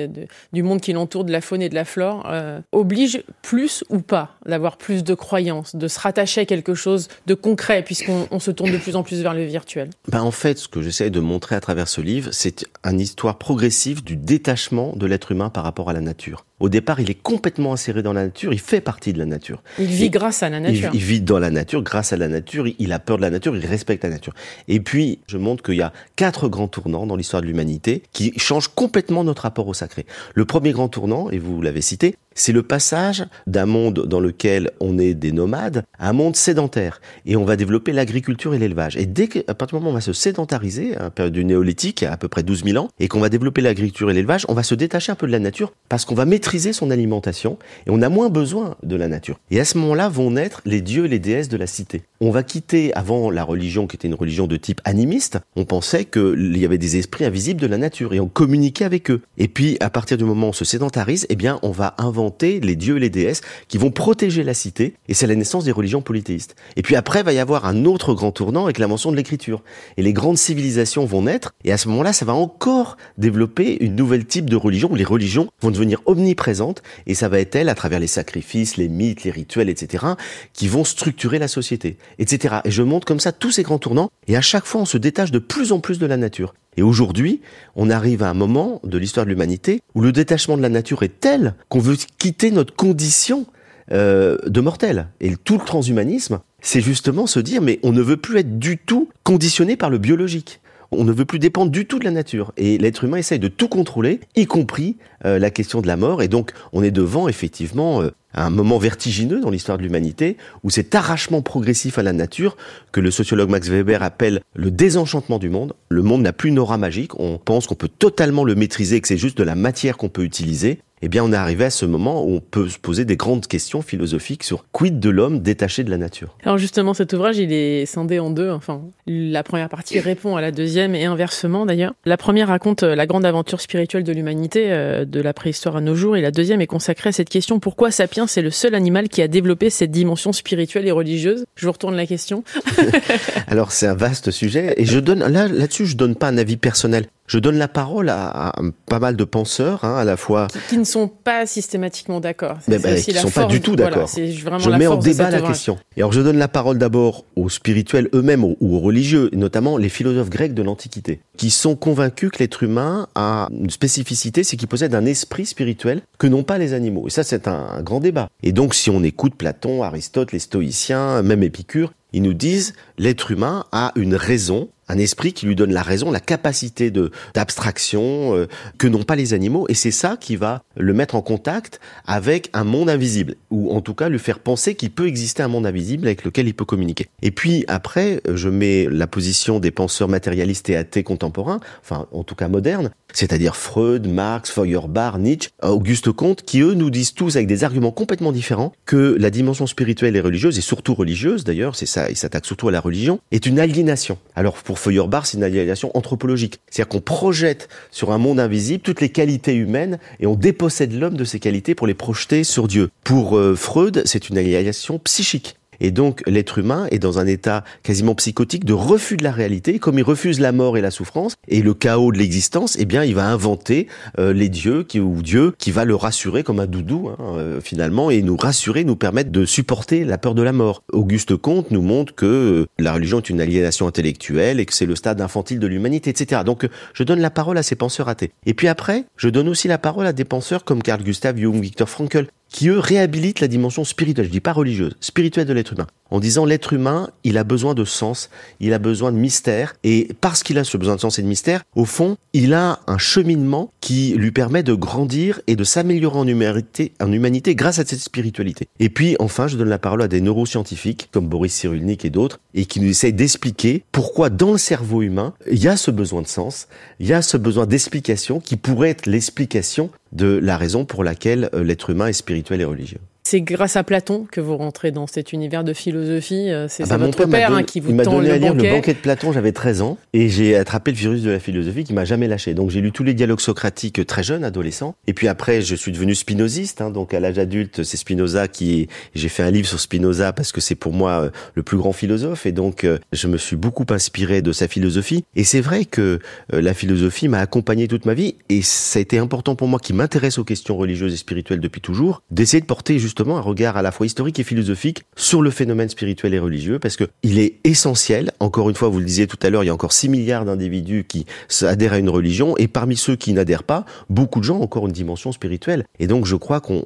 du 0.52 0.62
monde 0.62 0.80
qui 0.80 0.94
l'entoure, 0.94 1.24
de 1.24 1.32
la 1.32 1.42
faune 1.42 1.60
et 1.60 1.68
de 1.68 1.74
la 1.74 1.84
flore, 1.84 2.26
euh, 2.30 2.60
oblige 2.72 3.22
plus 3.42 3.84
ou 3.90 3.98
pas 4.00 4.36
d'avoir 4.46 4.78
plus 4.78 5.04
de 5.04 5.14
croyances, 5.14 5.76
de 5.76 5.88
se 5.88 6.00
rattacher 6.00 6.40
à 6.40 6.44
quelque 6.46 6.74
chose 6.74 7.08
de 7.26 7.34
concret, 7.34 7.82
puisqu'on 7.82 8.38
se 8.38 8.50
tourne 8.50 8.72
de 8.72 8.78
plus 8.78 8.96
en 8.96 9.02
plus 9.02 9.20
vers 9.20 9.34
le 9.34 9.44
virtuel 9.44 9.90
ben 10.08 10.22
En 10.22 10.30
fait, 10.30 10.58
ce 10.58 10.68
que 10.68 10.80
j'essaie 10.80 11.10
de 11.10 11.20
montrer 11.20 11.54
à 11.54 11.60
travers 11.60 11.88
ce 11.88 12.00
livre, 12.00 12.30
c'est 12.32 12.66
une 12.84 13.00
histoire 13.00 13.36
progressive 13.36 14.02
du 14.02 14.16
détachement 14.16 14.94
de 14.96 15.06
l'être 15.06 15.32
humain 15.32 15.50
par 15.50 15.64
rapport 15.64 15.90
à 15.90 15.92
la 15.92 16.00
nature. 16.00 16.46
Au 16.60 16.68
départ, 16.68 17.00
il 17.00 17.10
est 17.10 17.20
complètement 17.20 17.72
inséré 17.72 18.02
dans 18.02 18.12
la 18.12 18.24
nature, 18.24 18.52
il 18.52 18.60
fait 18.60 18.82
partie 18.82 19.14
de 19.14 19.18
la 19.18 19.24
nature. 19.24 19.62
Il 19.78 19.86
vit 19.86 20.10
grâce 20.10 20.42
à 20.42 20.50
la 20.50 20.60
nature. 20.60 20.90
Il, 20.92 21.00
vit 21.00 21.22
dans 21.22 21.38
la 21.38 21.50
nature, 21.50 21.82
grâce 21.82 22.12
à 22.12 22.18
la 22.18 22.28
nature, 22.28 22.66
il 22.78 22.92
a 22.92 22.98
peur 22.98 23.16
de 23.16 23.22
la 23.22 23.30
nature, 23.30 23.56
il 23.56 23.64
respecte 23.64 24.04
la 24.04 24.10
nature. 24.10 24.34
Et 24.68 24.78
puis, 24.80 25.20
je 25.26 25.38
montre 25.38 25.62
qu'il 25.62 25.76
y 25.76 25.82
a 25.82 25.92
quatre 26.16 26.48
grands 26.48 26.68
tournants 26.68 27.06
dans 27.06 27.16
l'histoire 27.16 27.40
de 27.40 27.46
l'humanité 27.46 28.02
qui 28.12 28.38
changent 28.38 28.68
complètement 28.68 29.24
notre 29.24 29.42
rapport 29.42 29.66
au 29.68 29.74
sacré. 29.74 30.04
Le 30.34 30.44
premier 30.44 30.72
grand 30.72 30.88
tournant, 30.88 31.30
et 31.30 31.38
vous 31.38 31.62
l'avez 31.62 31.80
cité, 31.80 32.16
c'est 32.34 32.52
le 32.52 32.62
passage 32.62 33.24
d'un 33.46 33.66
monde 33.66 34.06
dans 34.06 34.20
lequel 34.20 34.70
on 34.80 34.98
est 34.98 35.14
des 35.14 35.32
nomades 35.32 35.82
à 35.98 36.10
un 36.10 36.12
monde 36.12 36.36
sédentaire. 36.36 37.00
Et 37.26 37.36
on 37.36 37.44
va 37.44 37.56
développer 37.56 37.92
l'agriculture 37.92 38.54
et 38.54 38.58
l'élevage. 38.58 38.96
Et 38.96 39.06
dès 39.06 39.28
qu'à 39.28 39.54
partir 39.54 39.78
du 39.78 39.82
moment 39.82 39.90
où 39.90 39.92
on 39.92 39.96
va 39.96 40.00
se 40.00 40.12
sédentariser, 40.12 40.96
à 40.96 41.04
la 41.04 41.10
période 41.10 41.32
du 41.32 41.44
néolithique, 41.44 42.02
à 42.02 42.16
peu 42.16 42.28
près 42.28 42.42
12 42.42 42.64
000 42.64 42.84
ans, 42.84 42.88
et 43.00 43.08
qu'on 43.08 43.20
va 43.20 43.30
développer 43.30 43.62
l'agriculture 43.62 44.10
et 44.10 44.14
l'élevage, 44.14 44.44
on 44.48 44.54
va 44.54 44.62
se 44.62 44.74
détacher 44.74 45.10
un 45.10 45.16
peu 45.16 45.26
de 45.26 45.32
la 45.32 45.38
nature 45.38 45.72
parce 45.88 46.04
qu'on 46.04 46.14
va 46.14 46.24
maîtriser 46.24 46.49
son 46.58 46.90
alimentation 46.90 47.58
et 47.86 47.90
on 47.90 48.02
a 48.02 48.08
moins 48.08 48.28
besoin 48.28 48.76
de 48.82 48.96
la 48.96 49.08
nature. 49.08 49.38
Et 49.50 49.60
à 49.60 49.64
ce 49.64 49.78
moment-là 49.78 50.08
vont 50.08 50.32
naître 50.32 50.60
les 50.64 50.80
dieux 50.80 51.06
et 51.06 51.08
les 51.08 51.18
déesses 51.18 51.48
de 51.48 51.56
la 51.56 51.66
cité. 51.66 52.02
On 52.22 52.30
va 52.30 52.42
quitter 52.42 52.92
avant 52.92 53.30
la 53.30 53.44
religion 53.44 53.86
qui 53.86 53.96
était 53.96 54.06
une 54.06 54.14
religion 54.14 54.46
de 54.46 54.58
type 54.58 54.82
animiste. 54.84 55.38
On 55.56 55.64
pensait 55.64 56.04
qu'il 56.04 56.54
y 56.58 56.66
avait 56.66 56.76
des 56.76 56.98
esprits 56.98 57.24
invisibles 57.24 57.62
de 57.62 57.66
la 57.66 57.78
nature 57.78 58.12
et 58.12 58.20
on 58.20 58.28
communiquait 58.28 58.84
avec 58.84 59.10
eux. 59.10 59.22
Et 59.38 59.48
puis 59.48 59.78
à 59.80 59.88
partir 59.88 60.18
du 60.18 60.24
moment 60.24 60.48
où 60.48 60.50
on 60.50 60.52
se 60.52 60.66
sédentarise, 60.66 61.26
eh 61.30 61.36
bien 61.36 61.58
on 61.62 61.70
va 61.70 61.94
inventer 61.96 62.60
les 62.60 62.76
dieux 62.76 62.98
et 62.98 63.00
les 63.00 63.08
déesses 63.08 63.40
qui 63.68 63.78
vont 63.78 63.90
protéger 63.90 64.44
la 64.44 64.52
cité, 64.52 64.96
et 65.08 65.14
c'est 65.14 65.26
la 65.26 65.34
naissance 65.34 65.64
des 65.64 65.72
religions 65.72 66.02
polythéistes. 66.02 66.56
Et 66.76 66.82
puis 66.82 66.94
après, 66.94 67.22
va 67.22 67.32
y 67.32 67.38
avoir 67.38 67.64
un 67.64 67.86
autre 67.86 68.12
grand 68.12 68.32
tournant 68.32 68.64
avec 68.64 68.78
l'invention 68.78 69.10
de 69.10 69.16
l'écriture. 69.16 69.62
Et 69.96 70.02
les 70.02 70.12
grandes 70.12 70.36
civilisations 70.36 71.06
vont 71.06 71.22
naître, 71.22 71.54
et 71.64 71.72
à 71.72 71.78
ce 71.78 71.88
moment-là, 71.88 72.12
ça 72.12 72.26
va 72.26 72.34
encore 72.34 72.98
développer 73.16 73.82
une 73.82 73.96
nouvelle 73.96 74.26
type 74.26 74.50
de 74.50 74.56
religion, 74.56 74.90
où 74.92 74.94
les 74.94 75.04
religions 75.04 75.48
vont 75.62 75.70
devenir 75.70 76.02
omniprésentes, 76.04 76.82
et 77.06 77.14
ça 77.14 77.30
va 77.30 77.40
être 77.40 77.56
elles, 77.56 77.70
à 77.70 77.74
travers 77.74 77.98
les 77.98 78.06
sacrifices, 78.06 78.76
les 78.76 78.88
mythes, 78.88 79.24
les 79.24 79.30
rituels, 79.30 79.70
etc., 79.70 80.04
qui 80.52 80.68
vont 80.68 80.84
structurer 80.84 81.38
la 81.38 81.48
société, 81.48 81.96
etc. 82.18 82.56
Et 82.64 82.70
je 82.70 82.82
montre 82.82 83.06
comme 83.06 83.20
ça 83.20 83.32
tous 83.32 83.50
ces 83.52 83.62
grands 83.62 83.78
tournants, 83.78 84.10
et 84.26 84.36
à 84.36 84.40
chaque 84.40 84.66
fois, 84.66 84.80
on 84.80 84.86
se 84.86 84.98
détache 84.98 85.30
de 85.30 85.38
plus 85.38 85.72
en 85.72 85.80
plus 85.80 85.98
de 85.98 86.06
la 86.06 86.16
nature. 86.16 86.54
Et 86.76 86.82
aujourd'hui, 86.82 87.40
on 87.76 87.90
arrive 87.90 88.22
à 88.22 88.30
un 88.30 88.34
moment 88.34 88.80
de 88.84 88.98
l'histoire 88.98 89.26
de 89.26 89.30
l'humanité 89.30 89.80
où 89.94 90.00
le 90.00 90.12
détachement 90.12 90.56
de 90.56 90.62
la 90.62 90.68
nature 90.68 91.02
est 91.02 91.20
tel 91.20 91.54
qu'on 91.68 91.80
veut 91.80 91.96
quitter 92.18 92.50
notre 92.50 92.74
condition 92.74 93.46
euh, 93.92 94.38
de 94.46 94.60
mortel. 94.60 95.08
Et 95.20 95.36
tout 95.36 95.58
le 95.58 95.64
transhumanisme, 95.64 96.40
c'est 96.60 96.80
justement 96.80 97.26
se 97.26 97.40
dire, 97.40 97.60
mais 97.60 97.80
on 97.82 97.92
ne 97.92 98.02
veut 98.02 98.16
plus 98.16 98.38
être 98.38 98.58
du 98.58 98.78
tout 98.78 99.08
conditionné 99.24 99.76
par 99.76 99.90
le 99.90 99.98
biologique. 99.98 100.60
On 100.92 101.04
ne 101.04 101.12
veut 101.12 101.24
plus 101.24 101.38
dépendre 101.38 101.70
du 101.70 101.86
tout 101.86 101.98
de 101.98 102.04
la 102.04 102.10
nature. 102.10 102.52
Et 102.56 102.78
l'être 102.78 103.04
humain 103.04 103.16
essaye 103.16 103.38
de 103.38 103.48
tout 103.48 103.68
contrôler, 103.68 104.20
y 104.36 104.46
compris 104.46 104.96
euh, 105.24 105.38
la 105.38 105.50
question 105.50 105.80
de 105.80 105.86
la 105.86 105.96
mort. 105.96 106.22
Et 106.22 106.28
donc, 106.28 106.52
on 106.72 106.82
est 106.82 106.90
devant, 106.90 107.28
effectivement, 107.28 108.02
euh, 108.02 108.10
un 108.34 108.50
moment 108.50 108.78
vertigineux 108.78 109.40
dans 109.40 109.50
l'histoire 109.50 109.78
de 109.78 109.82
l'humanité, 109.82 110.36
où 110.62 110.70
cet 110.70 110.94
arrachement 110.94 111.42
progressif 111.42 111.98
à 111.98 112.02
la 112.02 112.12
nature, 112.12 112.56
que 112.92 113.00
le 113.00 113.10
sociologue 113.10 113.50
Max 113.50 113.68
Weber 113.68 114.02
appelle 114.02 114.40
le 114.54 114.70
désenchantement 114.70 115.38
du 115.38 115.48
monde, 115.48 115.74
le 115.88 116.02
monde 116.02 116.22
n'a 116.22 116.32
plus 116.32 116.50
une 116.50 116.58
aura 116.58 116.78
magique, 116.78 117.18
on 117.18 117.38
pense 117.38 117.66
qu'on 117.66 117.74
peut 117.74 117.88
totalement 117.88 118.44
le 118.44 118.54
maîtriser, 118.54 119.00
que 119.00 119.08
c'est 119.08 119.16
juste 119.16 119.38
de 119.38 119.44
la 119.44 119.54
matière 119.54 119.96
qu'on 119.96 120.08
peut 120.08 120.24
utiliser, 120.24 120.80
eh 121.02 121.08
bien 121.08 121.24
on 121.24 121.32
est 121.32 121.36
arrivé 121.36 121.64
à 121.64 121.70
ce 121.70 121.86
moment 121.86 122.24
où 122.24 122.34
on 122.34 122.40
peut 122.40 122.68
se 122.68 122.78
poser 122.78 123.04
des 123.04 123.16
grandes 123.16 123.46
questions 123.46 123.82
philosophiques 123.82 124.44
sur 124.44 124.64
quid 124.72 125.00
de 125.00 125.10
l'homme 125.10 125.40
détaché 125.40 125.84
de 125.84 125.90
la 125.90 125.96
nature. 125.96 126.36
Alors 126.44 126.58
justement, 126.58 126.94
cet 126.94 127.12
ouvrage, 127.12 127.38
il 127.38 127.52
est 127.52 127.86
scindé 127.86 128.18
en 128.18 128.30
deux. 128.30 128.50
Enfin, 128.50 128.82
la 129.06 129.42
première 129.42 129.68
partie 129.68 129.98
répond 130.00 130.36
à 130.36 130.40
la 130.40 130.52
deuxième 130.52 130.94
et 130.94 131.04
inversement 131.04 131.66
d'ailleurs. 131.66 131.94
La 132.04 132.16
première 132.16 132.48
raconte 132.48 132.82
euh, 132.82 132.94
la 132.94 133.06
grande 133.06 133.24
aventure 133.24 133.60
spirituelle 133.60 134.04
de 134.04 134.12
l'humanité, 134.12 134.70
euh, 134.70 135.04
de 135.04 135.20
la 135.20 135.32
préhistoire 135.32 135.76
à 135.76 135.80
nos 135.80 135.94
jours, 135.94 136.16
et 136.16 136.20
la 136.20 136.30
deuxième 136.30 136.60
est 136.60 136.66
consacrée 136.66 137.08
à 137.08 137.12
cette 137.12 137.28
question 137.28 137.60
pourquoi 137.60 137.90
Sapiens 137.90 138.26
est 138.26 138.42
le 138.42 138.50
seul 138.50 138.74
animal 138.74 139.08
qui 139.08 139.22
a 139.22 139.28
développé 139.28 139.70
cette 139.70 139.90
dimension 139.90 140.32
spirituelle 140.32 140.86
et 140.86 140.92
religieuse? 140.92 141.44
Je 141.54 141.66
vous 141.66 141.72
retourne 141.72 141.96
la 141.96 142.06
question. 142.06 142.44
Alors 143.46 143.72
c'est 143.72 143.86
un 143.86 143.94
vaste 143.94 144.30
sujet 144.30 144.74
et 144.76 144.84
je 144.84 144.98
donne 144.98 145.20
là 145.20 145.48
là-dessus 145.48 145.86
je 145.86 145.96
donne 145.96 146.14
pas 146.14 146.28
un 146.28 146.38
avis 146.38 146.56
personnel 146.56 147.06
je 147.30 147.38
donne 147.38 147.58
la 147.58 147.68
parole 147.68 148.08
à, 148.08 148.52
pas 148.90 148.98
mal 148.98 149.14
de 149.14 149.22
penseurs, 149.22 149.84
hein, 149.84 149.96
à 149.96 150.04
la 150.04 150.16
fois 150.16 150.48
qui, 150.68 150.76
ne 150.76 150.82
sont 150.82 151.06
pas 151.06 151.46
systématiquement 151.46 152.18
d'accord. 152.18 152.58
Mais 152.66 152.80
ben, 152.80 153.00
qui 153.00 153.14
ne 153.14 153.18
sont 153.18 153.30
pas 153.30 153.44
du 153.44 153.60
tout 153.60 153.76
d'accord. 153.76 154.08
je 154.08 154.70
mets 154.70 154.88
en 154.88 154.96
débat 154.96 155.30
la 155.30 155.40
question. 155.40 155.78
Et 155.96 156.00
alors 156.00 156.12
je 156.12 156.20
donne 156.20 156.38
la 156.38 156.48
parole 156.48 156.76
d'abord 156.76 157.24
aux 157.36 157.48
spirituels 157.48 158.08
eux-mêmes 158.12 158.42
ou 158.42 158.56
aux 158.60 158.80
religieux, 158.80 159.30
notamment 159.32 159.76
les 159.76 159.88
philosophes 159.88 160.28
grecs 160.28 160.54
de 160.54 160.62
l'Antiquité, 160.62 161.20
qui 161.36 161.50
sont 161.50 161.76
convaincus 161.76 162.32
que 162.32 162.40
l'être 162.40 162.64
humain 162.64 163.06
a 163.14 163.48
une 163.52 163.70
spécificité, 163.70 164.42
c'est 164.42 164.56
qu'il 164.56 164.66
possède 164.66 164.92
un 164.96 165.06
esprit 165.06 165.46
spirituel 165.46 166.02
que 166.18 166.26
n'ont 166.26 166.42
pas 166.42 166.58
les 166.58 166.74
animaux. 166.74 167.06
Et 167.06 167.10
ça, 167.10 167.22
c'est 167.22 167.46
un, 167.46 167.68
un 167.76 167.82
grand 167.82 168.00
débat. 168.00 168.28
Et 168.42 168.50
donc, 168.50 168.74
si 168.74 168.90
on 168.90 169.04
écoute 169.04 169.36
Platon, 169.36 169.84
Aristote, 169.84 170.32
les 170.32 170.40
stoïciens, 170.40 171.22
même 171.22 171.44
Épicure, 171.44 171.92
Ils 172.12 172.22
nous 172.22 172.34
disent 172.34 172.72
l'être 172.98 173.30
humain 173.30 173.66
a 173.70 173.92
une 173.94 174.16
raison 174.16 174.68
un 174.90 174.98
esprit 174.98 175.32
qui 175.32 175.46
lui 175.46 175.54
donne 175.54 175.72
la 175.72 175.82
raison, 175.82 176.10
la 176.10 176.20
capacité 176.20 176.90
de 176.90 177.12
d'abstraction 177.34 178.34
euh, 178.34 178.48
que 178.80 178.88
n'ont 178.88 179.02
pas 179.02 179.14
les 179.14 179.34
animaux, 179.34 179.66
et 179.68 179.74
c'est 179.74 179.90
ça 179.90 180.16
qui 180.18 180.36
va 180.36 180.62
le 180.74 180.94
mettre 180.94 181.14
en 181.14 181.20
contact 181.20 181.80
avec 182.06 182.48
un 182.54 182.64
monde 182.64 182.88
invisible, 182.88 183.34
ou 183.50 183.72
en 183.72 183.82
tout 183.82 183.92
cas 183.92 184.08
lui 184.08 184.18
faire 184.18 184.38
penser 184.38 184.74
qu'il 184.74 184.90
peut 184.90 185.06
exister 185.06 185.42
un 185.42 185.48
monde 185.48 185.66
invisible 185.66 186.06
avec 186.06 186.24
lequel 186.24 186.48
il 186.48 186.54
peut 186.54 186.64
communiquer. 186.64 187.08
Et 187.20 187.30
puis 187.30 187.66
après, 187.68 188.22
je 188.32 188.48
mets 188.48 188.86
la 188.90 189.06
position 189.06 189.60
des 189.60 189.70
penseurs 189.70 190.08
matérialistes 190.08 190.70
et 190.70 190.76
athées 190.76 191.02
contemporains, 191.02 191.60
enfin 191.82 192.06
en 192.10 192.24
tout 192.24 192.34
cas 192.34 192.48
modernes, 192.48 192.90
c'est-à-dire 193.12 193.54
Freud, 193.54 194.08
Marx, 194.08 194.50
Feuerbach, 194.50 195.18
Nietzsche, 195.18 195.50
Auguste 195.62 196.10
Comte, 196.12 196.42
qui 196.42 196.62
eux 196.62 196.72
nous 196.72 196.88
disent 196.88 197.12
tous 197.12 197.36
avec 197.36 197.48
des 197.48 197.64
arguments 197.64 197.90
complètement 197.90 198.32
différents 198.32 198.72
que 198.86 199.14
la 199.20 199.28
dimension 199.28 199.66
spirituelle 199.66 200.16
et 200.16 200.20
religieuse, 200.22 200.56
et 200.56 200.62
surtout 200.62 200.94
religieuse 200.94 201.44
d'ailleurs, 201.44 201.76
c'est 201.76 201.84
ça, 201.84 202.08
il 202.08 202.16
s'attaque 202.16 202.46
surtout 202.46 202.68
à 202.68 202.72
la 202.72 202.80
religion, 202.80 203.20
est 203.30 203.44
une 203.44 203.58
aliénation. 203.58 204.16
Alors 204.36 204.54
pour 204.54 204.78
Feuerbach, 204.78 205.26
c'est 205.26 205.36
une 205.36 205.44
aliénation 205.44 205.94
anthropologique. 205.94 206.60
C'est-à-dire 206.70 206.88
qu'on 206.88 207.02
projette 207.02 207.68
sur 207.90 208.10
un 208.10 208.16
monde 208.16 208.40
invisible 208.40 208.69
toutes 208.78 209.00
les 209.00 209.08
qualités 209.08 209.54
humaines 209.54 209.98
et 210.20 210.26
on 210.26 210.34
dépossède 210.34 210.92
l'homme 210.92 211.16
de 211.16 211.24
ses 211.24 211.40
qualités 211.40 211.74
pour 211.74 211.86
les 211.86 211.94
projeter 211.94 212.44
sur 212.44 212.68
Dieu. 212.68 212.90
Pour 213.04 213.36
euh, 213.36 213.54
Freud, 213.54 214.02
c'est 214.04 214.28
une 214.28 214.38
aliénation 214.38 214.98
psychique. 214.98 215.56
Et 215.80 215.90
donc 215.90 216.22
l'être 216.26 216.58
humain 216.58 216.86
est 216.90 216.98
dans 216.98 217.18
un 217.18 217.26
état 217.26 217.64
quasiment 217.82 218.14
psychotique 218.14 218.64
de 218.64 218.72
refus 218.72 219.16
de 219.16 219.24
la 219.24 219.32
réalité. 219.32 219.78
Comme 219.78 219.98
il 219.98 220.02
refuse 220.02 220.40
la 220.40 220.52
mort 220.52 220.76
et 220.76 220.80
la 220.80 220.90
souffrance 220.90 221.36
et 221.48 221.62
le 221.62 221.74
chaos 221.74 222.12
de 222.12 222.18
l'existence, 222.18 222.76
eh 222.78 222.84
bien 222.84 223.04
il 223.04 223.14
va 223.14 223.26
inventer 223.28 223.86
euh, 224.18 224.32
les 224.32 224.48
dieux 224.48 224.82
qui, 224.84 225.00
ou 225.00 225.22
Dieu 225.22 225.54
qui 225.58 225.70
va 225.70 225.84
le 225.84 225.94
rassurer 225.94 226.42
comme 226.42 226.60
un 226.60 226.66
doudou 226.66 227.08
hein, 227.08 227.16
euh, 227.36 227.60
finalement 227.60 228.10
et 228.10 228.22
nous 228.22 228.36
rassurer, 228.36 228.84
nous 228.84 228.96
permettre 228.96 229.30
de 229.30 229.44
supporter 229.44 230.04
la 230.04 230.18
peur 230.18 230.34
de 230.34 230.42
la 230.42 230.52
mort. 230.52 230.82
Auguste 230.92 231.36
Comte 231.36 231.70
nous 231.70 231.82
montre 231.82 232.14
que 232.14 232.26
euh, 232.26 232.66
la 232.78 232.92
religion 232.92 233.18
est 233.18 233.30
une 233.30 233.40
aliénation 233.40 233.86
intellectuelle 233.86 234.60
et 234.60 234.66
que 234.66 234.74
c'est 234.74 234.86
le 234.86 234.96
stade 234.96 235.20
infantile 235.20 235.58
de 235.58 235.66
l'humanité, 235.66 236.10
etc. 236.10 236.42
Donc 236.44 236.68
je 236.94 237.02
donne 237.02 237.20
la 237.20 237.30
parole 237.30 237.58
à 237.58 237.62
ces 237.62 237.76
penseurs 237.76 238.08
athées. 238.08 238.32
Et 238.46 238.54
puis 238.54 238.68
après, 238.68 239.04
je 239.16 239.28
donne 239.28 239.48
aussi 239.48 239.68
la 239.68 239.78
parole 239.78 240.06
à 240.06 240.12
des 240.12 240.24
penseurs 240.24 240.64
comme 240.64 240.82
Carl 240.82 241.02
Gustav 241.02 241.38
Jung, 241.38 241.60
Viktor 241.60 241.88
Frankl, 241.88 242.26
qui 242.50 242.68
eux 242.68 242.78
réhabilitent 242.78 243.40
la 243.40 243.48
dimension 243.48 243.84
spirituelle, 243.84 244.26
je 244.26 244.30
dis 244.30 244.40
pas 244.40 244.52
religieuse, 244.52 244.96
spirituelle 245.00 245.46
de 245.46 245.52
l'être 245.52 245.72
humain, 245.72 245.86
en 246.10 246.20
disant 246.20 246.44
l'être 246.44 246.72
humain, 246.72 247.10
il 247.24 247.38
a 247.38 247.44
besoin 247.44 247.74
de 247.74 247.84
sens, 247.84 248.30
il 248.60 248.72
a 248.72 248.78
besoin 248.78 249.12
de 249.12 249.16
mystère, 249.16 249.74
et 249.84 250.08
parce 250.20 250.42
qu'il 250.42 250.58
a 250.58 250.64
ce 250.64 250.76
besoin 250.76 250.96
de 250.96 251.00
sens 251.00 251.18
et 251.18 251.22
de 251.22 251.26
mystère, 251.26 251.62
au 251.74 251.84
fond, 251.84 252.16
il 252.32 252.54
a 252.54 252.80
un 252.86 252.98
cheminement 252.98 253.70
qui 253.80 254.14
lui 254.16 254.30
permet 254.30 254.62
de 254.62 254.74
grandir 254.74 255.40
et 255.46 255.56
de 255.56 255.64
s'améliorer 255.64 256.18
en 256.18 256.26
humanité, 256.26 257.54
grâce 257.54 257.78
à 257.78 257.84
cette 257.84 258.00
spiritualité. 258.00 258.66
Et 258.78 258.88
puis 258.88 259.16
enfin, 259.18 259.48
je 259.48 259.56
donne 259.56 259.68
la 259.68 259.78
parole 259.78 260.02
à 260.02 260.08
des 260.08 260.20
neuroscientifiques 260.20 261.08
comme 261.12 261.28
Boris 261.28 261.52
Cyrulnik 261.52 262.04
et 262.04 262.10
d'autres, 262.10 262.40
et 262.54 262.66
qui 262.66 262.80
nous 262.80 262.88
essayent 262.88 263.12
d'expliquer 263.12 263.84
pourquoi 263.92 264.30
dans 264.30 264.52
le 264.52 264.58
cerveau 264.58 265.02
humain, 265.02 265.34
il 265.50 265.62
y 265.62 265.68
a 265.68 265.76
ce 265.76 265.90
besoin 265.90 266.22
de 266.22 266.26
sens, 266.26 266.68
il 266.98 267.06
y 267.06 267.12
a 267.12 267.22
ce 267.22 267.36
besoin 267.36 267.66
d'explication 267.66 268.40
qui 268.40 268.56
pourrait 268.56 268.90
être 268.90 269.06
l'explication 269.06 269.90
de 270.12 270.38
la 270.42 270.56
raison 270.56 270.84
pour 270.84 271.04
laquelle 271.04 271.50
euh, 271.54 271.62
l'être 271.62 271.90
humain 271.90 272.06
est 272.06 272.12
spirituel 272.12 272.60
et 272.60 272.64
religieux. 272.64 273.00
C'est 273.30 273.42
grâce 273.42 273.76
à 273.76 273.84
Platon 273.84 274.26
que 274.28 274.40
vous 274.40 274.56
rentrez 274.56 274.90
dans 274.90 275.06
cet 275.06 275.32
univers 275.32 275.62
de 275.62 275.72
philosophie. 275.72 276.50
Euh, 276.50 276.66
c'est 276.68 276.82
ah 276.90 276.98
bah 276.98 277.06
votre 277.06 277.26
père, 277.26 277.52
hein, 277.52 277.62
qui 277.62 277.78
vous 277.78 277.92
il 277.92 277.96
tend 277.98 278.16
donné 278.16 278.26
le 278.26 278.34
à 278.34 278.38
lire 278.38 278.54
banquet. 278.54 278.70
le 278.70 278.74
banquet 278.74 278.94
de 278.94 278.98
Platon, 278.98 279.32
j'avais 279.32 279.52
13 279.52 279.82
ans, 279.82 279.98
et 280.12 280.28
j'ai 280.28 280.56
attrapé 280.56 280.90
le 280.90 280.96
virus 280.96 281.22
de 281.22 281.30
la 281.30 281.38
philosophie 281.38 281.84
qui 281.84 281.92
m'a 281.92 282.04
jamais 282.04 282.26
lâché. 282.26 282.54
Donc 282.54 282.70
j'ai 282.70 282.80
lu 282.80 282.90
tous 282.90 283.04
les 283.04 283.14
dialogues 283.14 283.38
socratiques 283.38 284.04
très 284.04 284.24
jeune, 284.24 284.42
adolescent. 284.42 284.96
Et 285.06 285.12
puis 285.12 285.28
après, 285.28 285.62
je 285.62 285.76
suis 285.76 285.92
devenu 285.92 286.16
spinoziste. 286.16 286.80
Hein, 286.80 286.90
donc 286.90 287.14
à 287.14 287.20
l'âge 287.20 287.38
adulte, 287.38 287.84
c'est 287.84 287.96
Spinoza 287.96 288.48
qui... 288.48 288.88
J'ai 289.14 289.28
fait 289.28 289.44
un 289.44 289.52
livre 289.52 289.68
sur 289.68 289.78
Spinoza 289.78 290.32
parce 290.32 290.50
que 290.50 290.60
c'est 290.60 290.74
pour 290.74 290.92
moi 290.92 291.26
euh, 291.26 291.30
le 291.54 291.62
plus 291.62 291.76
grand 291.76 291.92
philosophe. 291.92 292.46
Et 292.46 292.52
donc 292.52 292.82
euh, 292.82 292.98
je 293.12 293.28
me 293.28 293.36
suis 293.36 293.54
beaucoup 293.54 293.86
inspiré 293.90 294.42
de 294.42 294.50
sa 294.50 294.66
philosophie. 294.66 295.22
Et 295.36 295.44
c'est 295.44 295.60
vrai 295.60 295.84
que 295.84 296.18
la 296.52 296.74
philosophie 296.74 297.28
m'a 297.28 297.38
accompagné 297.38 297.86
toute 297.86 298.06
ma 298.06 298.14
vie. 298.14 298.34
Et 298.48 298.62
ça 298.62 298.98
a 298.98 299.02
été 299.02 299.18
important 299.18 299.54
pour 299.54 299.68
moi 299.68 299.78
qui 299.78 299.92
m'intéresse 299.92 300.38
aux 300.38 300.44
questions 300.44 300.76
religieuses 300.76 301.14
et 301.14 301.16
spirituelles 301.16 301.60
depuis 301.60 301.80
toujours, 301.80 302.24
d'essayer 302.32 302.60
de 302.60 302.66
porter 302.66 302.98
justement 302.98 303.19
un 303.28 303.40
regard 303.40 303.76
à 303.76 303.82
la 303.82 303.92
fois 303.92 304.06
historique 304.06 304.38
et 304.38 304.44
philosophique 304.44 305.04
sur 305.16 305.42
le 305.42 305.50
phénomène 305.50 305.88
spirituel 305.88 306.34
et 306.34 306.38
religieux 306.38 306.78
parce 306.78 306.96
que 306.96 307.04
il 307.22 307.38
est 307.38 307.58
essentiel. 307.64 308.32
Encore 308.40 308.70
une 308.70 308.76
fois, 308.76 308.88
vous 308.88 308.98
le 308.98 309.04
disiez 309.04 309.26
tout 309.26 309.38
à 309.42 309.50
l'heure, 309.50 309.62
il 309.62 309.66
y 309.66 309.70
a 309.70 309.74
encore 309.74 309.92
6 309.92 310.08
milliards 310.08 310.44
d'individus 310.44 311.04
qui 311.04 311.26
adhèrent 311.62 311.92
à 311.92 311.98
une 311.98 312.08
religion 312.08 312.56
et 312.56 312.68
parmi 312.68 312.96
ceux 312.96 313.16
qui 313.16 313.32
n'adhèrent 313.32 313.64
pas, 313.64 313.84
beaucoup 314.08 314.40
de 314.40 314.44
gens 314.44 314.58
ont 314.58 314.62
encore 314.62 314.86
une 314.86 314.92
dimension 314.92 315.32
spirituelle. 315.32 315.84
Et 315.98 316.06
donc, 316.06 316.26
je 316.26 316.36
crois 316.36 316.60
qu'on 316.60 316.84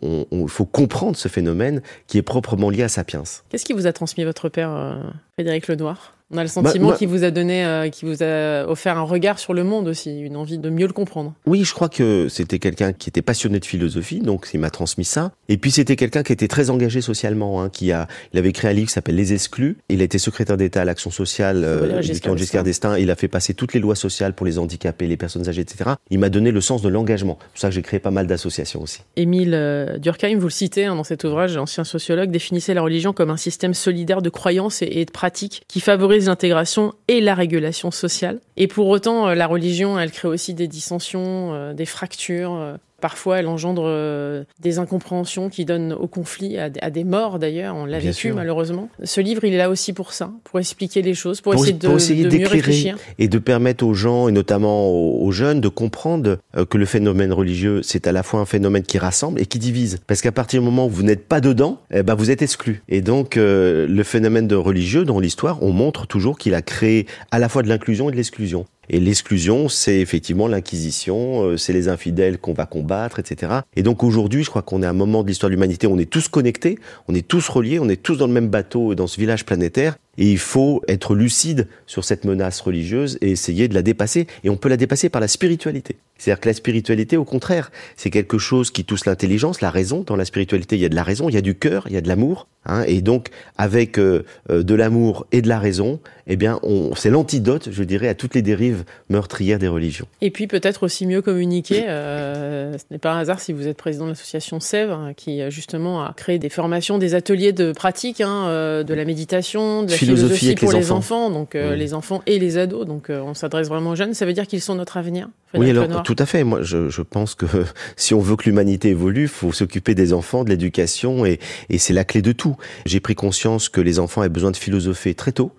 faut 0.49 0.67
comprendre 0.67 1.17
ce 1.17 1.29
phénomène 1.29 1.83
qui 2.07 2.19
est 2.19 2.23
proprement 2.23 2.71
lié 2.71 2.83
à 2.83 2.88
Sapiens. 2.88 3.25
Qu'est-ce 3.49 3.64
qui 3.64 3.73
vous 3.73 3.87
a 3.87 3.93
transmis 3.93 4.25
votre 4.25 4.49
père, 4.49 4.71
euh, 4.71 5.00
Frédéric 5.35 5.69
Lenoir? 5.69 6.13
On 6.33 6.38
a 6.38 6.43
le 6.43 6.49
sentiment 6.49 6.88
bah, 6.88 6.97
qu'il 6.97 7.09
vous 7.09 7.23
a 7.23 7.31
donné, 7.31 7.64
euh, 7.64 7.90
qu'il 7.90 8.09
vous 8.09 8.23
a 8.23 8.66
offert 8.66 8.97
un 8.97 9.02
regard 9.02 9.38
sur 9.38 9.52
le 9.52 9.62
monde 9.62 9.88
aussi, 9.88 10.21
une 10.21 10.37
envie 10.37 10.57
de 10.57 10.71
mieux 10.71 10.87
le 10.87 10.93
comprendre. 10.93 11.35
Oui, 11.47 11.64
je 11.64 11.75
crois 11.75 11.90
que 11.90 12.28
c'était 12.31 12.59
quelqu'un 12.59 12.95
qui 12.95 13.11
était 13.11 13.23
passionné 13.23 13.61
de 13.61 13.64
philosophie, 13.66 14.21
donc 14.21 14.49
il 14.54 14.61
m'a 14.61 14.71
transmis 14.71 15.04
ça. 15.04 15.33
Et 15.50 15.59
puis 15.59 15.71
c'était 15.71 15.97
quelqu'un 15.97 16.23
qui 16.23 16.33
était 16.33 16.49
très 16.49 16.71
engagé 16.71 17.02
socialement, 17.02 17.62
hein, 17.62 17.69
qui 17.69 17.93
a, 17.93 18.09
il 18.33 18.38
avait 18.38 18.52
créé 18.52 18.71
un 18.71 18.75
livre 18.75 18.88
qui 18.88 18.95
s'appelle 18.95 19.16
Les 19.16 19.35
Exclus. 19.35 19.76
Il 19.90 20.00
a 20.00 20.04
été 20.04 20.19
secrétaire 20.19 20.57
d'État 20.57 20.81
à 20.81 20.85
l'action 20.87 21.11
sociale 21.11 21.62
euh, 21.62 22.00
du 22.00 22.07
Giscard, 22.07 22.38
Giscard 22.38 22.64
d'Estaing. 22.64 22.97
Il 22.97 23.11
a 23.11 23.16
fait 23.16 23.28
passer 23.28 23.52
toutes 23.52 23.75
les 23.75 23.81
lois 23.81 23.95
sociales 23.95 24.33
pour 24.33 24.47
les 24.47 24.59
handicapés, 24.59 25.07
les 25.07 25.19
personnes 25.19 25.47
âgées, 25.49 25.61
etc. 25.61 25.90
Il 26.11 26.19
m'a 26.21 26.31
donné 26.31 26.52
le 26.52 26.61
sens 26.62 26.81
de 26.81 26.88
l'engagement. 26.88 27.38
C'est 27.40 27.49
pour 27.50 27.59
ça 27.61 27.69
que 27.69 27.75
j'ai 27.75 27.83
créé 27.83 28.00
pas 28.00 28.11
mal 28.11 28.26
d'associations 28.26 28.81
aussi. 28.81 29.00
Émile 29.16 29.52
euh, 29.54 29.99
Durkheim, 29.99 30.38
vous 30.38 30.47
le 30.47 30.50
citez 30.50 30.87
hein, 30.87 30.97
dans 30.97 31.04
cet 31.04 31.25
ouvrage, 31.25 31.57
ancien 31.59 31.85
sociologue, 31.85 32.31
définissait 32.31 32.73
la 32.73 32.83
religion 32.83 33.12
comme 33.12 33.31
un 33.31 33.37
système 33.37 33.75
solidaire 33.75 34.23
de 34.23 34.31
croyances 34.31 34.81
et, 34.81 34.87
et 34.87 35.04
de 35.04 35.11
pratiques 35.11 35.62
qui 35.69 35.81
favorise 35.81 36.13
l'intégration 36.18 36.94
et 37.09 37.21
la 37.21 37.35
régulation 37.35 37.90
sociale. 37.90 38.40
Et 38.56 38.66
pour 38.66 38.88
autant, 38.88 39.28
euh, 39.28 39.35
la 39.35 39.47
religion, 39.47 39.99
elle 39.99 40.11
crée 40.11 40.28
aussi 40.28 40.54
des 40.54 40.68
dissensions, 40.68 41.54
euh, 41.54 41.73
des 41.75 41.87
fractures, 41.87 42.54
euh, 42.54 42.76
Parfois, 43.01 43.39
elle 43.39 43.49
engendre 43.49 43.83
euh, 43.85 44.45
des 44.61 44.79
incompréhensions 44.79 45.51
qui 45.51 45.65
donnent 45.65 45.93
au 45.93 46.07
conflit, 46.07 46.57
à, 46.59 46.71
des 46.71 47.05
morts 47.05 47.39
d'ailleurs. 47.39 47.75
On 47.77 47.85
l'a 47.85 47.99
vécu 47.99 48.15
sûr. 48.15 48.35
malheureusement. 48.35 48.89
Ce 49.03 49.21
livre, 49.21 49.45
il 49.45 49.53
est 49.55 49.59
là 49.59 49.69
aussi 49.69 49.93
pour 49.93 50.13
ça, 50.13 50.31
pour 50.45 50.59
expliquer 50.59 51.03
les 51.03 51.15
choses, 51.15 51.41
pour, 51.41 51.55
essayer 51.55 51.73
de, 51.73 51.87
pour 51.87 51.97
essayer 51.97 52.25
de 52.25 52.37
mieux 52.37 52.47
réfléchir. 52.47 52.97
Et 53.19 53.29
de 53.29 53.39
permettre 53.39 53.85
aux 53.85 53.95
gens, 53.95 54.29
et 54.29 54.33
notamment 54.33 54.89
aux, 54.91 55.33
jeunes, 55.33 55.61
de 55.61 55.69
comprendre 55.69 56.39
euh, 56.57 56.65
que 56.65 56.79
le 56.79 56.87
phénomène 56.87 57.33
religieux, 57.33 57.83
c'est 57.83 58.07
à 58.07 58.13
la 58.13 58.23
fois 58.23 58.41
un 58.41 58.47
phénomène 58.47 58.85
qui 58.85 58.99
rassemble 58.99 59.41
et 59.41 59.47
qui 59.47 59.59
divise. 59.59 59.99
Parce 60.07 60.23
qu'à 60.23 60.33
partir 60.33 60.61
du 60.61 60.65
moment 60.65 60.87
où 60.87 60.91
vous 60.91 61.03
n'êtes 61.03 61.27
pas 61.27 61.41
dedans, 61.41 61.81
eh 61.93 62.03
ben 62.03 62.15
vous 62.15 62.31
êtes 62.31 62.43
exclu. 62.43 62.83
Et 62.89 63.01
donc, 63.01 63.37
euh, 63.37 63.87
le 63.87 64.03
phénomène 64.03 64.49
de 64.49 64.57
religieux, 64.57 65.05
dans 65.05 65.21
l'histoire, 65.21 65.63
on 65.63 65.73
montre 65.73 66.07
toujours 66.07 66.39
qu'il 66.39 66.55
a 66.55 66.63
créé 66.63 67.07
à 67.31 67.39
la 67.39 67.49
fois 67.49 67.63
de 67.63 67.69
l'inclusion 67.69 68.09
et 68.09 68.13
de 68.13 68.17
l'exclusion. 68.17 68.67
Et 68.88 69.00
l'exclusion, 69.00 69.69
c'est 69.69 69.99
effectivement 70.00 70.49
l'inquisition, 70.49 71.45
euh, 71.45 71.57
c'est 71.57 71.73
les 71.73 71.88
infidèles 71.88 72.38
qu'on 72.38 72.53
va 72.53 72.67
combattre, 72.67 73.19
etc. 73.19 73.61
Et 73.76 73.83
donc 73.83 74.03
aujourd'hui, 74.05 74.45
je 74.45 74.50
crois 74.50 74.62
qu'on 74.62 74.83
est 74.83 74.87
à 74.87 74.91
un 74.91 74.95
moment 74.95 75.23
de 75.23 75.29
l'histoire 75.29 75.50
de 75.50 75.55
l'humanité 75.55 75.87
on 75.87 75.99
est 75.99 76.11
tous 76.11 76.29
connectés, 76.29 76.79
on 77.09 77.14
est 77.14 77.26
tous 77.26 77.49
reliés, 77.49 77.79
on 77.79 77.88
est 77.88 78.03
tous 78.03 78.17
dans 78.17 78.26
le 78.26 78.33
même 78.33 78.49
bateau, 78.49 78.95
dans 78.95 79.07
ce 79.07 79.21
village 79.21 79.45
planétaire. 79.45 79.97
Et 80.18 80.30
il 80.30 80.38
faut 80.38 80.83
être 80.88 81.14
lucide 81.14 81.68
sur 81.87 82.04
cette 82.04 82.25
menace 82.25 82.61
religieuse 82.61 83.18
et 83.21 83.30
essayer 83.30 83.68
de 83.68 83.75
la 83.75 83.83
dépasser. 83.83 84.26
Et 84.44 84.50
on 84.50 84.56
peut 84.56 84.68
la 84.68 84.76
dépasser 84.76 85.09
par 85.09 85.21
la 85.21 85.28
spiritualité. 85.28 85.97
C'est-à-dire 86.18 86.40
que 86.40 86.49
la 86.49 86.54
spiritualité, 86.54 87.16
au 87.16 87.25
contraire, 87.25 87.73
c'est 87.97 88.11
quelque 88.11 88.38
chose 88.38 88.71
qui 88.71 88.85
touche 88.85 89.04
l'intelligence, 89.04 89.61
la 89.61 89.71
raison. 89.71 90.04
Dans 90.06 90.16
la 90.16 90.25
spiritualité, 90.25 90.76
il 90.76 90.83
y 90.83 90.85
a 90.85 90.88
de 90.88 90.94
la 90.94 91.02
raison, 91.02 91.28
il 91.28 91.35
y 91.35 91.38
a 91.38 91.42
du 91.42 91.54
cœur, 91.54 91.85
il 91.88 91.94
y 91.94 91.97
a 91.97 92.00
de 92.00 92.09
l'amour. 92.09 92.47
Hein, 92.66 92.85
et 92.87 93.02
donc, 93.02 93.28
avec 93.59 93.99
euh, 93.99 94.25
euh, 94.50 94.62
de 94.62 94.75
l'amour 94.75 95.26
et 95.33 95.42
de 95.42 95.49
la 95.49 95.59
raison, 95.59 96.00
eh 96.26 96.37
bien, 96.37 96.61
c'est 96.97 97.11
l'antidote, 97.11 97.68
je 97.71 97.85
dirais, 97.85 98.09
à 98.09 98.14
toutes 98.14 98.35
les 98.35 98.40
dérives 98.40 98.85
meurtrières 99.11 99.59
des 99.59 99.68
religions. 99.68 100.06
Et 100.23 100.30
puis 100.30 100.47
peut-être 100.47 100.85
aussi 100.85 101.06
mieux 101.06 101.21
communiquer. 101.21 101.85
Euh, 101.87 102.78
ce 102.78 102.85
n'est 102.90 102.99
pas 102.99 103.12
un 103.12 103.18
hasard 103.18 103.40
si 103.40 103.52
vous 103.52 103.68
êtes 103.68 103.76
président 103.76 104.06
de 104.06 104.11
l'association 104.11 104.61
Sèvres, 104.61 104.99
hein, 104.99 105.12
qui 105.14 105.42
justement 105.50 106.02
a 106.02 106.14
créé 106.14 106.38
des 106.38 106.49
formations, 106.49 106.97
des 106.97 107.14
ateliers 107.14 107.52
de 107.52 107.73
pratique, 107.73 108.23
hein, 108.23 108.83
de 108.83 108.94
la 108.94 109.04
méditation, 109.04 109.83
de 109.83 109.90
la 109.90 109.99
philosophie, 110.04 110.54
pour 110.54 110.73
les 110.73 110.92
enfants. 110.92 111.30
donc 111.30 111.54
les 111.54 111.94
enfants 111.94 112.23
et 112.26 112.38
les 112.38 112.58
ados. 112.58 112.87
Donc 112.87 113.11
on 113.11 113.34
s'adresse 113.34 113.68
vraiment 113.68 113.90
aux 113.90 113.96
jeunes. 113.96 114.14
Ça 114.14 114.26
veut 114.26 114.32
dire 114.32 114.46
qu'ils 114.46 114.61
sont 114.61 114.75
notre 114.75 114.96
avenir. 114.96 115.28
Oui, 115.56 115.70
alors 115.70 116.02
tout 116.02 116.16
à 116.18 116.26
fait. 116.26 116.44
Moi, 116.44 116.62
je, 116.62 116.90
je 116.90 117.02
pense 117.02 117.34
que 117.34 117.46
si 117.96 118.14
on 118.14 118.20
veut 118.20 118.37
que 118.37 118.44
l'humanité 118.44 118.90
évolue, 118.90 119.28
faut 119.28 119.52
s'occuper 119.52 119.94
des 119.94 120.12
enfants, 120.12 120.44
de 120.44 120.50
l'éducation, 120.50 121.25
et, 121.26 121.38
et 121.70 121.78
c'est 121.78 121.92
la 121.92 122.04
clé 122.04 122.23
de 122.23 122.32
tout. 122.32 122.56
J'ai 122.87 123.00
pris 123.00 123.14
conscience 123.14 123.68
que 123.68 123.80
les 123.80 123.99
enfants 123.99 124.20
avaient 124.20 124.30
besoin 124.30 124.50
de 124.50 124.56
philosopher 124.56 125.14
très 125.14 125.32
tôt 125.32 125.52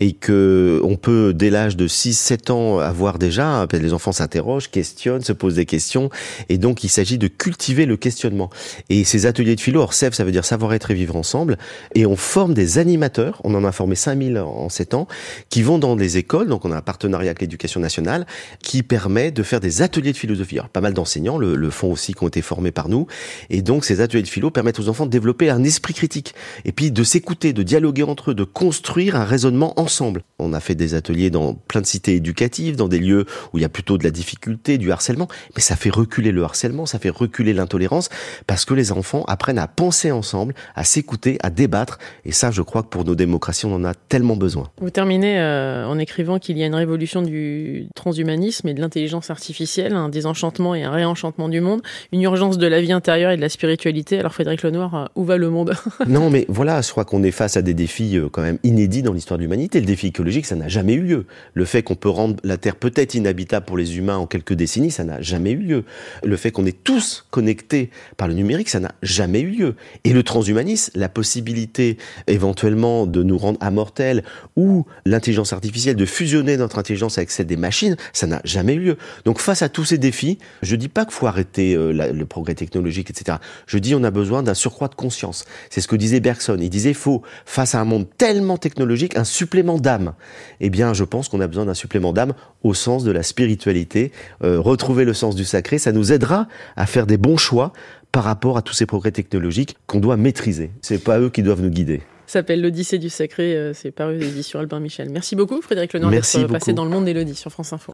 et 0.00 0.12
que 0.12 0.80
on 0.82 0.96
peut 0.96 1.34
dès 1.34 1.50
l'âge 1.50 1.76
de 1.76 1.86
6 1.86 2.14
7 2.14 2.50
ans 2.50 2.78
avoir 2.78 3.18
déjà 3.18 3.66
les 3.72 3.92
enfants 3.92 4.12
s'interrogent, 4.12 4.70
questionnent, 4.70 5.22
se 5.22 5.32
posent 5.32 5.56
des 5.56 5.66
questions 5.66 6.10
et 6.48 6.58
donc 6.58 6.82
il 6.82 6.88
s'agit 6.88 7.18
de 7.18 7.28
cultiver 7.28 7.86
le 7.86 7.96
questionnement. 7.96 8.50
Et 8.88 9.04
ces 9.04 9.26
ateliers 9.26 9.56
de 9.56 9.60
philo, 9.60 9.82
ORCEV, 9.82 10.14
ça 10.14 10.24
veut 10.24 10.32
dire 10.32 10.44
savoir 10.44 10.72
être 10.72 10.90
et 10.90 10.94
vivre 10.94 11.16
ensemble 11.16 11.58
et 11.94 12.06
on 12.06 12.16
forme 12.16 12.54
des 12.54 12.78
animateurs, 12.78 13.40
on 13.44 13.54
en 13.54 13.64
a 13.64 13.72
formé 13.90 13.96
5000 13.96 14.38
en 14.38 14.68
7 14.68 14.94
ans 14.94 15.08
qui 15.48 15.62
vont 15.62 15.78
dans 15.78 15.96
les 15.96 16.16
écoles, 16.16 16.48
donc 16.48 16.64
on 16.64 16.72
a 16.72 16.76
un 16.76 16.82
partenariat 16.82 17.30
avec 17.30 17.40
l'éducation 17.40 17.80
nationale 17.80 18.26
qui 18.62 18.82
permet 18.82 19.30
de 19.30 19.42
faire 19.42 19.60
des 19.60 19.82
ateliers 19.82 20.12
de 20.12 20.16
philosophie. 20.16 20.58
Alors, 20.58 20.68
pas 20.68 20.80
mal 20.80 20.94
d'enseignants 20.94 21.38
le, 21.38 21.56
le 21.56 21.70
font 21.70 21.90
aussi 21.90 22.14
qui 22.14 22.22
ont 22.22 22.28
été 22.28 22.42
formés 22.42 22.70
par 22.70 22.88
nous 22.88 23.06
et 23.48 23.62
donc 23.62 23.84
ces 23.84 24.00
ateliers 24.00 24.22
de 24.22 24.28
philo 24.28 24.50
permettent 24.50 24.78
aux 24.78 24.88
enfants 24.88 25.06
de 25.06 25.10
développer 25.10 25.50
un 25.50 25.64
esprit 25.64 25.94
critique 25.94 26.34
et 26.64 26.72
puis 26.72 26.90
de 26.90 27.02
s'écouter, 27.02 27.52
de 27.52 27.62
dialoguer 27.62 28.02
entre 28.02 28.30
eux, 28.30 28.34
de 28.34 28.44
construire 28.44 29.16
un 29.16 29.24
raisonnement 29.24 29.78
ensemble. 29.80 30.22
On 30.38 30.52
a 30.52 30.60
fait 30.60 30.74
des 30.74 30.94
ateliers 30.94 31.30
dans 31.30 31.54
plein 31.54 31.80
de 31.80 31.86
cités 31.86 32.14
éducatives, 32.14 32.76
dans 32.76 32.88
des 32.88 32.98
lieux 32.98 33.26
où 33.52 33.58
il 33.58 33.62
y 33.62 33.64
a 33.64 33.68
plutôt 33.68 33.98
de 33.98 34.04
la 34.04 34.10
difficulté, 34.10 34.78
du 34.78 34.92
harcèlement, 34.92 35.28
mais 35.56 35.62
ça 35.62 35.76
fait 35.76 35.90
reculer 35.90 36.32
le 36.32 36.44
harcèlement, 36.44 36.86
ça 36.86 36.98
fait 36.98 37.10
reculer 37.10 37.52
l'intolérance, 37.52 38.08
parce 38.46 38.64
que 38.64 38.74
les 38.74 38.92
enfants 38.92 39.24
apprennent 39.26 39.58
à 39.58 39.68
penser 39.68 40.10
ensemble, 40.10 40.54
à 40.74 40.84
s'écouter, 40.84 41.38
à 41.42 41.50
débattre, 41.50 41.98
et 42.24 42.32
ça, 42.32 42.50
je 42.50 42.62
crois 42.62 42.82
que 42.82 42.88
pour 42.88 43.04
nos 43.04 43.14
démocraties, 43.14 43.66
on 43.66 43.74
en 43.74 43.79
a 43.84 43.94
tellement 43.94 44.36
besoin. 44.36 44.68
Vous 44.80 44.90
terminez 44.90 45.38
euh, 45.38 45.86
en 45.86 45.98
écrivant 45.98 46.38
qu'il 46.38 46.58
y 46.58 46.62
a 46.62 46.66
une 46.66 46.74
révolution 46.74 47.22
du 47.22 47.88
transhumanisme 47.94 48.68
et 48.68 48.74
de 48.74 48.80
l'intelligence 48.80 49.30
artificielle, 49.30 49.94
un 49.94 50.08
désenchantement 50.08 50.74
et 50.74 50.82
un 50.82 50.90
réenchantement 50.90 51.48
du 51.48 51.60
monde, 51.60 51.82
une 52.12 52.22
urgence 52.22 52.58
de 52.58 52.66
la 52.66 52.80
vie 52.80 52.92
intérieure 52.92 53.30
et 53.30 53.36
de 53.36 53.40
la 53.40 53.48
spiritualité. 53.48 54.18
Alors 54.18 54.32
Frédéric 54.32 54.62
Lenoir, 54.62 54.94
euh, 54.94 55.04
où 55.14 55.24
va 55.24 55.36
le 55.36 55.50
monde? 55.50 55.74
Non, 56.06 56.30
mais 56.30 56.46
voilà, 56.48 56.80
je 56.80 56.90
crois 56.90 57.04
qu'on 57.04 57.22
est 57.22 57.30
face 57.30 57.56
à 57.56 57.62
des 57.62 57.74
défis 57.74 58.16
euh, 58.16 58.28
quand 58.30 58.42
même 58.42 58.58
inédits 58.62 59.02
dans 59.02 59.12
l'histoire 59.12 59.38
de 59.38 59.42
l'humanité. 59.42 59.80
Le 59.80 59.86
défi 59.86 60.08
écologique, 60.08 60.46
ça 60.46 60.56
n'a 60.56 60.68
jamais 60.68 60.94
eu 60.94 61.02
lieu. 61.02 61.26
Le 61.54 61.64
fait 61.64 61.82
qu'on 61.82 61.94
peut 61.94 62.08
rendre 62.08 62.36
la 62.42 62.56
Terre 62.56 62.76
peut-être 62.76 63.14
inhabitable 63.14 63.66
pour 63.66 63.76
les 63.76 63.98
humains 63.98 64.16
en 64.16 64.26
quelques 64.26 64.54
décennies, 64.54 64.90
ça 64.90 65.04
n'a 65.04 65.20
jamais 65.20 65.52
eu 65.52 65.58
lieu. 65.58 65.84
Le 66.24 66.36
fait 66.36 66.50
qu'on 66.50 66.66
est 66.66 66.82
tous 66.82 67.26
connectés 67.30 67.90
par 68.16 68.28
le 68.28 68.34
numérique, 68.34 68.68
ça 68.68 68.80
n'a 68.80 68.92
jamais 69.02 69.40
eu 69.40 69.50
lieu. 69.50 69.74
Et 70.04 70.12
le 70.12 70.22
transhumanisme, 70.22 70.92
la 70.94 71.08
possibilité 71.08 71.98
éventuellement 72.26 73.06
de 73.06 73.22
nous 73.22 73.38
rendre 73.38 73.58
immortels 73.70 74.22
ou 74.56 74.84
l'intelligence 75.06 75.52
artificielle 75.52 75.96
de 75.96 76.04
fusionner 76.04 76.56
notre 76.56 76.78
intelligence 76.78 77.18
avec 77.18 77.30
celle 77.30 77.46
des 77.46 77.56
machines, 77.56 77.96
ça 78.12 78.26
n'a 78.26 78.40
jamais 78.44 78.74
eu 78.74 78.80
lieu. 78.80 78.96
Donc 79.24 79.38
face 79.38 79.62
à 79.62 79.68
tous 79.68 79.86
ces 79.86 79.98
défis, 79.98 80.38
je 80.62 80.76
dis 80.76 80.88
pas 80.88 81.04
qu'il 81.04 81.14
faut 81.14 81.26
arrêter 81.26 81.74
euh, 81.74 81.92
le 82.12 82.26
progrès 82.26 82.54
technologique, 82.54 83.10
etc. 83.10 83.38
Je 83.66 83.78
dis 83.78 83.94
on 83.94 84.04
a 84.04 84.10
besoin 84.10 84.42
d'un 84.42 84.54
surcroît 84.54 84.88
de 84.88 84.94
conscience. 84.94 85.44
C'est 85.70 85.80
ce 85.80 85.88
que 85.88 85.96
disait 85.96 86.20
Bergson. 86.20 86.58
Il 86.60 86.70
disait 86.70 86.94
faut 86.94 87.22
face 87.46 87.74
à 87.74 87.80
un 87.80 87.84
monde 87.84 88.06
tellement 88.18 88.58
technologique 88.58 89.16
un 89.16 89.24
supplément 89.24 89.78
d'âme. 89.78 90.14
Eh 90.60 90.70
bien, 90.70 90.92
je 90.94 91.04
pense 91.04 91.28
qu'on 91.28 91.40
a 91.40 91.46
besoin 91.46 91.66
d'un 91.66 91.74
supplément 91.74 92.12
d'âme 92.12 92.34
au 92.62 92.74
sens 92.74 93.04
de 93.04 93.12
la 93.12 93.22
spiritualité. 93.22 94.12
Euh, 94.44 94.60
retrouver 94.60 95.04
le 95.04 95.14
sens 95.14 95.34
du 95.34 95.44
sacré, 95.44 95.78
ça 95.78 95.92
nous 95.92 96.12
aidera 96.12 96.48
à 96.76 96.86
faire 96.86 97.06
des 97.06 97.16
bons 97.16 97.36
choix 97.36 97.72
par 98.12 98.24
rapport 98.24 98.56
à 98.56 98.62
tous 98.62 98.74
ces 98.74 98.86
progrès 98.86 99.12
technologiques 99.12 99.76
qu'on 99.86 100.00
doit 100.00 100.16
maîtriser. 100.16 100.70
C'est 100.82 101.02
pas 101.02 101.20
eux 101.20 101.30
qui 101.30 101.42
doivent 101.42 101.62
nous 101.62 101.70
guider 101.70 102.02
s'appelle 102.30 102.60
L'Odyssée 102.60 102.98
du 102.98 103.08
Sacré. 103.08 103.56
Euh, 103.56 103.72
c'est 103.74 103.90
paru 103.90 104.18
aux 104.18 104.22
éditions 104.22 104.58
Albin 104.60 104.80
Michel. 104.80 105.10
Merci 105.10 105.36
beaucoup, 105.36 105.60
Frédéric 105.60 105.92
Lenoir, 105.92 106.10
d'être 106.10 106.46
passé 106.46 106.72
dans 106.72 106.84
le 106.84 106.90
monde 106.90 107.04
d'Élodie 107.04 107.34
sur 107.34 107.50
France 107.50 107.72
Info. 107.72 107.88